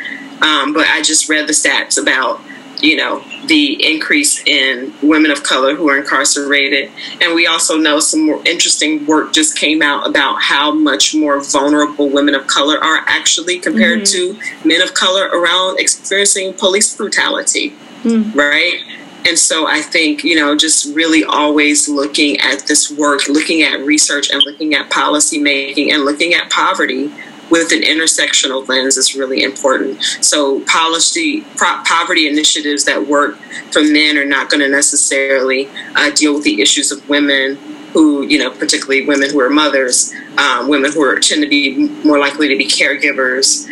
Um, 0.41 0.73
but 0.73 0.87
I 0.87 1.01
just 1.01 1.27
read 1.27 1.47
the 1.47 1.53
stats 1.53 2.01
about 2.01 2.39
you 2.81 2.95
know, 2.95 3.23
the 3.47 3.85
increase 3.85 4.43
in 4.45 4.93
women 5.01 5.31
of 5.31 5.43
color 5.43 5.75
who 5.75 5.89
are 5.89 5.97
incarcerated. 5.97 6.91
And 7.21 7.35
we 7.35 7.47
also 7.47 7.77
know 7.77 7.99
some 7.99 8.25
more 8.25 8.41
interesting 8.45 9.05
work 9.05 9.33
just 9.33 9.57
came 9.57 9.81
out 9.81 10.07
about 10.07 10.41
how 10.41 10.71
much 10.71 11.13
more 11.13 11.41
vulnerable 11.41 12.09
women 12.09 12.35
of 12.35 12.47
color 12.47 12.77
are 12.77 13.03
actually 13.07 13.59
compared 13.59 14.01
mm-hmm. 14.01 14.39
to 14.61 14.67
men 14.67 14.81
of 14.81 14.93
color 14.93 15.27
around 15.27 15.79
experiencing 15.79 16.53
police 16.53 16.95
brutality, 16.95 17.71
mm-hmm. 18.03 18.37
right? 18.37 18.81
And 19.25 19.37
so 19.37 19.67
I 19.67 19.81
think, 19.81 20.23
you 20.23 20.35
know, 20.35 20.55
just 20.55 20.95
really 20.95 21.23
always 21.23 21.89
looking 21.89 22.39
at 22.39 22.67
this 22.67 22.89
work, 22.91 23.27
looking 23.27 23.61
at 23.63 23.79
research 23.81 24.29
and 24.31 24.41
looking 24.45 24.73
at 24.73 24.89
policy 24.89 25.37
making 25.39 25.91
and 25.91 26.05
looking 26.05 26.33
at 26.33 26.49
poverty 26.49 27.11
with 27.49 27.71
an 27.71 27.81
intersectional 27.81 28.67
lens 28.67 28.97
is 28.97 29.15
really 29.15 29.43
important. 29.43 30.01
So 30.21 30.61
policy 30.61 31.41
pro- 31.57 31.81
poverty 31.83 32.27
initiatives 32.27 32.85
that 32.85 33.07
work 33.07 33.37
for 33.71 33.81
men 33.81 34.17
are 34.17 34.25
not 34.25 34.49
going 34.49 34.61
to 34.61 34.69
necessarily 34.69 35.67
uh, 35.95 36.11
deal 36.11 36.35
with 36.35 36.43
the 36.43 36.61
issues 36.61 36.91
of 36.91 37.07
women 37.09 37.55
who, 37.93 38.23
you 38.27 38.37
know, 38.37 38.51
particularly 38.51 39.05
women 39.07 39.31
who 39.31 39.39
are 39.39 39.49
mothers, 39.49 40.13
um, 40.37 40.67
women 40.67 40.91
who 40.91 41.01
are, 41.01 41.19
tend 41.19 41.41
to 41.41 41.49
be 41.49 41.89
more 42.05 42.19
likely 42.19 42.47
to 42.47 42.55
be 42.55 42.67
caregivers, 42.67 43.67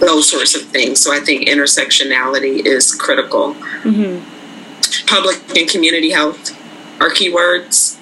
those 0.00 0.28
sorts 0.30 0.54
of 0.54 0.62
things. 0.68 1.00
So 1.00 1.12
I 1.12 1.20
think 1.20 1.48
intersectionality 1.48 2.64
is 2.66 2.94
critical. 2.94 3.54
Mm-hmm. 3.82 4.43
Public 5.06 5.36
and 5.56 5.68
community 5.68 6.10
health 6.10 6.50
are 7.00 7.10
keywords. 7.10 7.98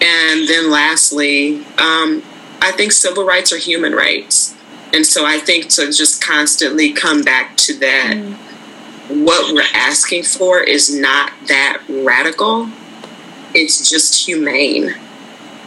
And 0.00 0.48
then 0.48 0.70
lastly, 0.70 1.64
um, 1.78 2.22
I 2.60 2.72
think 2.76 2.92
civil 2.92 3.24
rights 3.24 3.52
are 3.52 3.58
human 3.58 3.92
rights. 3.94 4.54
And 4.92 5.06
so 5.06 5.24
I 5.24 5.38
think 5.38 5.68
to 5.70 5.92
just 5.92 6.22
constantly 6.22 6.92
come 6.92 7.22
back 7.22 7.56
to 7.58 7.74
that, 7.78 8.14
mm. 8.16 9.24
what 9.24 9.52
we're 9.52 9.62
asking 9.74 10.22
for 10.22 10.60
is 10.60 10.94
not 10.94 11.32
that 11.48 11.82
radical. 11.88 12.68
It's 13.54 13.88
just 13.88 14.26
humane. 14.26 14.94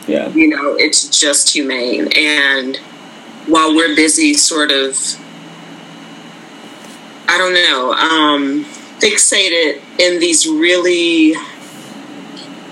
Yeah. 0.08 0.30
You 0.30 0.48
know, 0.48 0.76
it's 0.76 1.08
just 1.20 1.50
humane. 1.50 2.10
And 2.16 2.78
while 3.48 3.76
we're 3.76 3.96
busy 3.96 4.34
sort 4.34 4.72
of, 4.72 4.98
I 7.28 7.38
don't 7.38 7.54
know, 7.54 7.94
um, 7.94 8.66
fixated 9.02 9.82
in 10.00 10.20
these 10.20 10.48
really, 10.48 11.34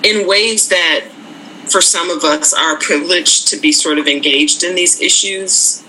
in 0.03 0.27
ways 0.27 0.69
that 0.69 1.05
for 1.67 1.82
some 1.82 2.09
of 2.09 2.23
us 2.23 2.53
are 2.53 2.77
privileged 2.77 3.47
to 3.47 3.57
be 3.57 3.71
sort 3.71 3.97
of 3.97 4.07
engaged 4.07 4.63
in 4.63 4.75
these 4.75 5.01
issues 5.01 5.84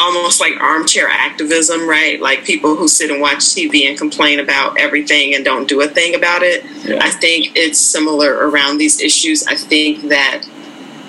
almost 0.00 0.40
like 0.40 0.54
armchair 0.60 1.08
activism, 1.08 1.86
right? 1.86 2.20
Like 2.20 2.44
people 2.44 2.74
who 2.74 2.88
sit 2.88 3.10
and 3.10 3.20
watch 3.20 3.38
TV 3.38 3.88
and 3.88 3.98
complain 3.98 4.40
about 4.40 4.78
everything 4.78 5.34
and 5.34 5.44
don't 5.44 5.68
do 5.68 5.82
a 5.82 5.88
thing 5.88 6.14
about 6.14 6.42
it. 6.42 6.64
Yeah. 6.84 6.98
I 7.02 7.10
think 7.10 7.52
it's 7.54 7.78
similar 7.78 8.48
around 8.48 8.78
these 8.78 9.00
issues. 9.00 9.46
I 9.46 9.56
think 9.56 10.08
that 10.08 10.42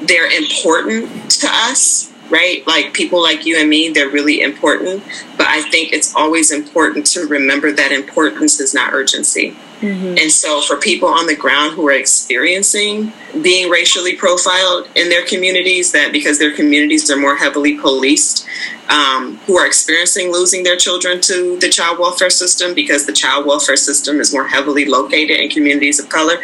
they're 0.04 0.30
important 0.30 1.32
to 1.32 1.48
us, 1.50 2.11
right? 2.32 2.66
Like 2.66 2.94
people 2.94 3.22
like 3.22 3.46
you 3.46 3.58
and 3.58 3.70
me, 3.70 3.90
they're 3.90 4.10
really 4.10 4.42
important. 4.42 5.04
But 5.38 5.48
I 5.48 5.62
think 5.70 5.92
it's 5.92 6.16
always 6.16 6.52
important 6.52 7.06
to 7.08 7.28
remember 7.28 7.72
that 7.72 7.92
importance 7.92 8.60
is 8.60 8.74
not 8.74 8.94
urgency. 8.94 9.56
Mm-hmm. 9.82 10.18
And 10.20 10.32
so, 10.32 10.62
for 10.62 10.78
people 10.78 11.10
on 11.10 11.26
the 11.26 11.36
ground 11.36 11.74
who 11.74 11.88
are 11.88 11.94
experiencing 11.94 13.12
being 13.42 13.70
racially 13.70 14.16
profiled 14.16 14.88
in 14.96 15.10
their 15.10 15.26
communities, 15.26 15.92
that 15.92 16.12
because 16.12 16.38
their 16.38 16.56
communities 16.56 17.10
are 17.10 17.18
more 17.18 17.36
heavily 17.36 17.80
policed, 17.80 18.48
um, 18.90 19.38
who 19.48 19.58
are 19.58 19.66
experiencing 19.66 20.32
losing 20.32 20.64
their 20.64 20.76
children 20.76 21.20
to 21.22 21.58
the 21.60 21.70
child 21.70 21.98
welfare 21.98 22.30
system 22.30 22.76
because 22.76 23.08
the 23.08 23.14
child 23.14 23.46
welfare 23.48 23.78
system 23.78 24.20
is 24.20 24.34
more 24.34 24.48
heavily 24.48 24.86
located 24.86 25.40
in 25.40 25.50
communities 25.50 26.00
of 26.00 26.10
color, 26.10 26.38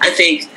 I 0.00 0.10
think 0.10 0.50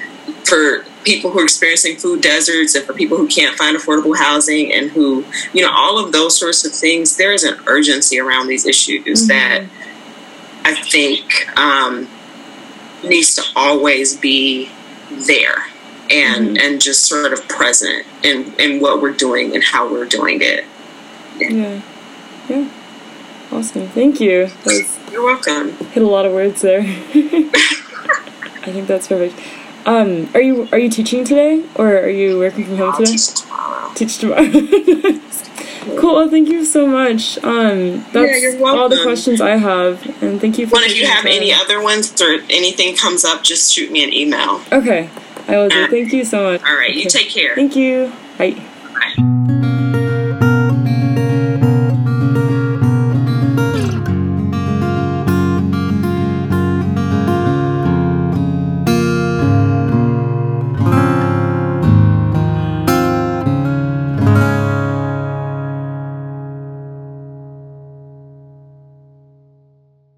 for 0.45 0.85
people 1.03 1.31
who 1.31 1.39
are 1.39 1.43
experiencing 1.43 1.97
food 1.97 2.21
deserts 2.21 2.75
and 2.75 2.85
for 2.85 2.93
people 2.93 3.17
who 3.17 3.27
can't 3.27 3.57
find 3.57 3.75
affordable 3.75 4.17
housing 4.17 4.73
and 4.73 4.91
who, 4.91 5.25
you 5.53 5.61
know, 5.61 5.71
all 5.71 6.03
of 6.03 6.11
those 6.11 6.37
sorts 6.37 6.65
of 6.65 6.71
things, 6.71 7.17
there 7.17 7.33
is 7.33 7.43
an 7.43 7.59
urgency 7.67 8.19
around 8.19 8.47
these 8.47 8.65
issues 8.65 9.03
mm-hmm. 9.03 9.27
that 9.27 9.63
I 10.63 10.73
think 10.81 11.57
um, 11.57 12.07
needs 13.03 13.35
to 13.35 13.43
always 13.55 14.17
be 14.17 14.69
there 15.11 15.65
and 16.09 16.49
mm-hmm. 16.49 16.57
and 16.57 16.81
just 16.81 17.05
sort 17.05 17.33
of 17.33 17.47
present 17.47 18.05
in 18.23 18.53
in 18.59 18.79
what 18.79 19.01
we're 19.01 19.13
doing 19.13 19.53
and 19.53 19.63
how 19.63 19.91
we're 19.91 20.05
doing 20.05 20.39
it. 20.41 20.65
Yeah. 21.37 21.49
Yeah. 21.49 21.81
yeah. 22.49 22.69
Awesome. 23.51 23.87
Thank 23.89 24.19
you. 24.19 24.49
Was, 24.65 24.99
You're 25.11 25.23
welcome. 25.23 25.71
Hit 25.71 26.03
a 26.03 26.07
lot 26.07 26.25
of 26.25 26.33
words 26.33 26.61
there. 26.61 26.81
I 26.81 28.71
think 28.71 28.87
that's 28.87 29.07
perfect. 29.07 29.39
Um, 29.85 30.29
are 30.33 30.41
you 30.41 30.67
are 30.71 30.79
you 30.79 30.89
teaching 30.89 31.23
today 31.23 31.63
or 31.75 31.95
are 31.95 32.09
you 32.09 32.39
working 32.39 32.65
from 32.65 32.77
home 32.77 32.91
I'll 32.91 32.97
today? 32.97 33.11
Teach 33.11 33.41
tomorrow. 33.41 33.93
Teach 33.93 34.17
tomorrow. 34.17 35.19
Cool. 35.97 36.15
Well, 36.15 36.29
thank 36.29 36.49
you 36.49 36.65
so 36.65 36.87
much. 36.87 37.37
Um, 37.43 38.03
that's 38.11 38.41
yeah, 38.41 38.59
all 38.63 38.89
the 38.89 39.01
questions 39.03 39.39
I 39.39 39.51
have, 39.51 40.03
and 40.21 40.41
thank 40.41 40.57
you 40.57 40.65
for. 40.65 40.73
Well, 40.73 40.83
if 40.83 40.97
you 40.97 41.05
have 41.05 41.25
any 41.25 41.53
other 41.53 41.81
ones 41.81 42.19
or 42.21 42.39
anything 42.49 42.95
comes 42.95 43.23
up, 43.23 43.43
just 43.43 43.71
shoot 43.71 43.91
me 43.91 44.03
an 44.03 44.11
email. 44.11 44.61
Okay, 44.71 45.09
I 45.47 45.57
will 45.57 45.69
do. 45.69 45.87
Thank 45.87 46.11
you 46.11 46.25
so 46.25 46.51
much. 46.51 46.63
All 46.63 46.75
right, 46.75 46.89
okay. 46.89 46.99
you 46.99 47.09
take 47.09 47.29
care. 47.29 47.55
Thank 47.55 47.75
you. 47.75 48.11
Bye. 48.37 48.61
Bye. 48.93 49.31